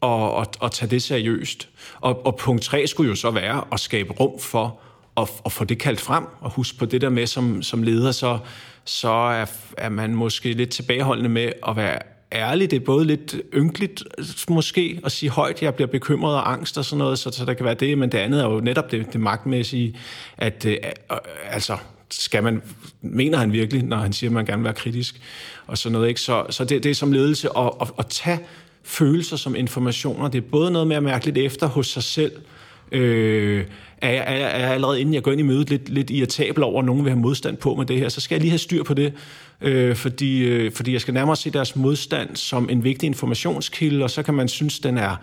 [0.00, 1.68] og, og, og tage det seriøst.
[2.00, 4.80] Og, og punkt tre skulle jo så være at skabe rum for
[5.16, 8.12] at, at få det kaldt frem, og huske på det der med som, som leder,
[8.12, 8.38] så,
[8.84, 9.46] så er,
[9.78, 11.98] er man måske lidt tilbageholdende med at være
[12.32, 12.70] ærlig.
[12.70, 14.04] Det er både lidt ynkeligt
[14.48, 17.54] måske at sige højt, jeg bliver bekymret og angst og sådan noget, så, så der
[17.54, 19.96] kan være det, men det andet er jo netop det, det magtmæssige,
[20.36, 20.76] at øh,
[21.10, 21.16] øh,
[21.50, 21.76] altså,
[22.10, 22.62] skal man,
[23.00, 25.20] mener han virkelig, når han siger, at man gerne vil være kritisk
[25.66, 26.08] og sådan noget.
[26.08, 26.20] Ikke?
[26.20, 28.38] Så, så det, det er som ledelse at, at, at tage
[28.82, 30.28] følelser som informationer.
[30.28, 32.32] Det er både noget med at mærke lidt efter hos sig selv,
[32.92, 33.64] øh,
[33.98, 36.10] er, jeg, er, jeg, er jeg allerede inden jeg går ind i mødet lidt, lidt
[36.10, 38.50] irritabel over, at nogen vil have modstand på med det her, så skal jeg lige
[38.50, 39.12] have styr på det,
[39.62, 44.10] øh, fordi, øh, fordi jeg skal nærmere se deres modstand som en vigtig informationskilde, og
[44.10, 45.16] så kan man synes, den er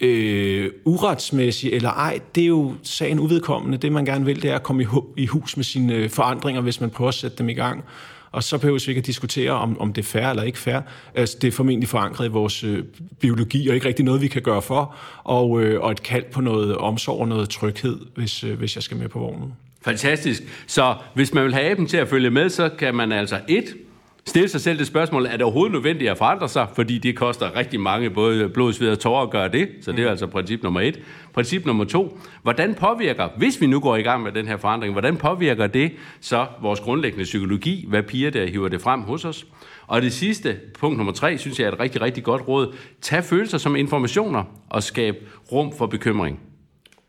[0.00, 3.78] øh, uretsmæssig eller ej, det er jo sagen uvedkommende.
[3.78, 4.86] Det man gerne vil, det er at komme i,
[5.16, 7.84] i hus med sine øh, forandringer, hvis man prøver at sætte dem i gang.
[8.30, 10.80] Og så behøver vi ikke at diskutere, om, om det er fair eller ikke fair.
[11.14, 12.84] Altså, det er formentlig forankret i vores øh,
[13.20, 14.94] biologi, og ikke rigtig noget, vi kan gøre for.
[15.24, 18.82] Og, øh, og et kald på noget omsorg og noget tryghed, hvis, øh, hvis jeg
[18.82, 19.52] skal med på vognen.
[19.84, 20.42] Fantastisk.
[20.66, 23.74] Så hvis man vil have aben til at følge med, så kan man altså et
[24.26, 26.66] stille sig selv det spørgsmål, er det overhovedet nødvendigt at forandre sig?
[26.74, 29.68] Fordi det koster rigtig mange, både blod, sved og tårer at gøre det.
[29.82, 31.00] Så det er altså princip nummer et.
[31.34, 34.92] Princip nummer to, hvordan påvirker, hvis vi nu går i gang med den her forandring,
[34.92, 37.84] hvordan påvirker det så vores grundlæggende psykologi?
[37.88, 39.46] Hvad piger der hiver det frem hos os?
[39.86, 42.74] Og det sidste, punkt nummer tre, synes jeg er et rigtig, rigtig godt råd.
[43.00, 45.16] Tag følelser som informationer og skab
[45.52, 46.40] rum for bekymring.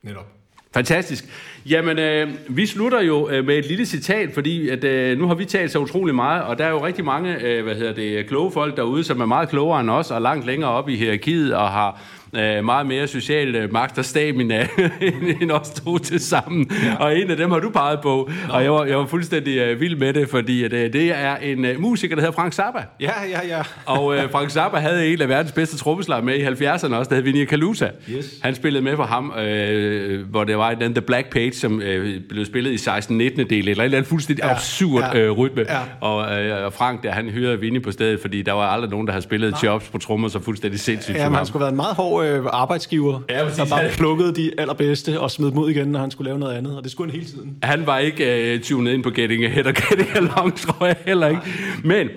[0.04, 0.36] Netop.
[0.76, 1.26] Fantastisk.
[1.70, 5.36] Jamen, øh, vi slutter jo øh, med et lille citat, fordi at, øh, nu har
[5.36, 8.28] vi talt så utrolig meget, og der er jo rigtig mange øh, hvad hedder det,
[8.28, 11.56] kloge folk derude, som er meget klogere end os, og langt længere op i hierarkiet,
[11.56, 12.02] og har
[12.34, 14.68] øh, meget mere social øh, magt og stamina
[15.42, 16.72] end os to til sammen.
[16.86, 16.96] Ja.
[16.96, 18.54] Og en af dem har du peget på, Nå.
[18.54, 21.36] og jeg var, jeg var fuldstændig øh, vild med det, fordi at, øh, det er
[21.36, 22.80] en øh, musiker, der hedder Frank Zappa.
[23.00, 23.62] Ja, ja, ja.
[23.86, 27.16] og øh, Frank Zappa havde en af verdens bedste trommeslager med i 70'erne også, der
[27.16, 27.88] hed Vinnie Kalusa.
[28.10, 28.34] Yes.
[28.42, 32.22] Han spillede med for ham, øh, hvor det var den The Black Page, som øh,
[32.30, 34.52] blev spillet i 16 19 del, eller et eller andet fuldstændig ja.
[34.52, 35.20] absurd ja.
[35.20, 35.66] Øh, rytme.
[35.70, 35.80] Ja.
[36.02, 39.08] Og, øh, og Frank, der, han hyrede Vinnie på stedet, fordi der var aldrig nogen,
[39.08, 39.60] der havde spillet Nej.
[39.64, 41.18] jobs på trommer så fuldstændig sindssygt.
[41.18, 43.58] Ja, man skulle have været en meget hård øh, arbejdsgiver, ja, præcis.
[43.58, 46.54] der bare plukkede de allerbedste og smed dem ud igen, når han skulle lave noget
[46.54, 47.58] andet, og det skulle han hele tiden.
[47.64, 51.28] Han var ikke øh, tunet ind på Getting Ahead og Getting Along, tror jeg heller
[51.28, 51.42] ikke.
[51.84, 52.10] Men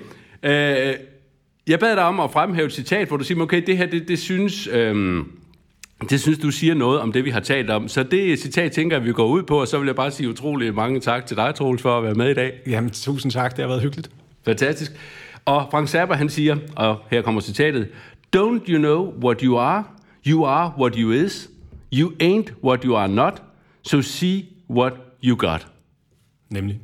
[0.42, 0.94] øh,
[1.66, 4.08] jeg bad dig om at fremhæve et citat, hvor du siger, okay, det her, det,
[4.08, 4.66] det synes...
[4.72, 5.24] Øh,
[6.10, 7.88] det synes du siger noget om det, vi har talt om.
[7.88, 10.28] Så det citat tænker jeg, vi går ud på, og så vil jeg bare sige
[10.28, 12.52] utrolig mange tak til dig, Troels, for at være med i dag.
[12.66, 13.56] Jamen, tusind tak.
[13.56, 14.10] Det har været hyggeligt.
[14.44, 14.92] Fantastisk.
[15.44, 17.88] Og Frank Zappa, han siger, og her kommer citatet,
[18.36, 19.84] Don't you know what you are?
[20.26, 21.48] You are what you is.
[21.90, 23.42] You ain't what you are not.
[23.82, 25.66] So see what you got.
[26.50, 26.80] Nemlig.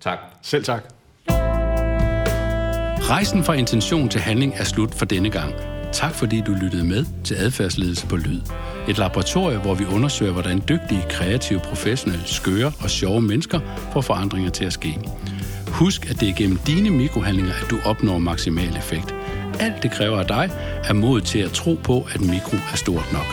[0.00, 0.18] Tak.
[0.42, 0.84] Selv tak.
[3.00, 5.54] Rejsen fra intention til handling er slut for denne gang.
[5.92, 8.40] Tak fordi du lyttede med til Adfærdsledelse på Lyd.
[8.88, 13.60] Et laboratorium, hvor vi undersøger, hvordan dygtige, kreative, professionelle, skøre og sjove mennesker
[13.92, 14.98] får forandringer til at ske.
[15.68, 19.14] Husk, at det er gennem dine mikrohandlinger, at du opnår maksimal effekt.
[19.60, 20.50] Alt det kræver af dig
[20.88, 23.26] er mod til at tro på, at mikro er stort nok.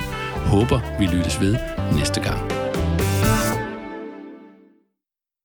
[0.45, 1.55] Håber, vi lyttes ved
[1.97, 2.64] næste gang.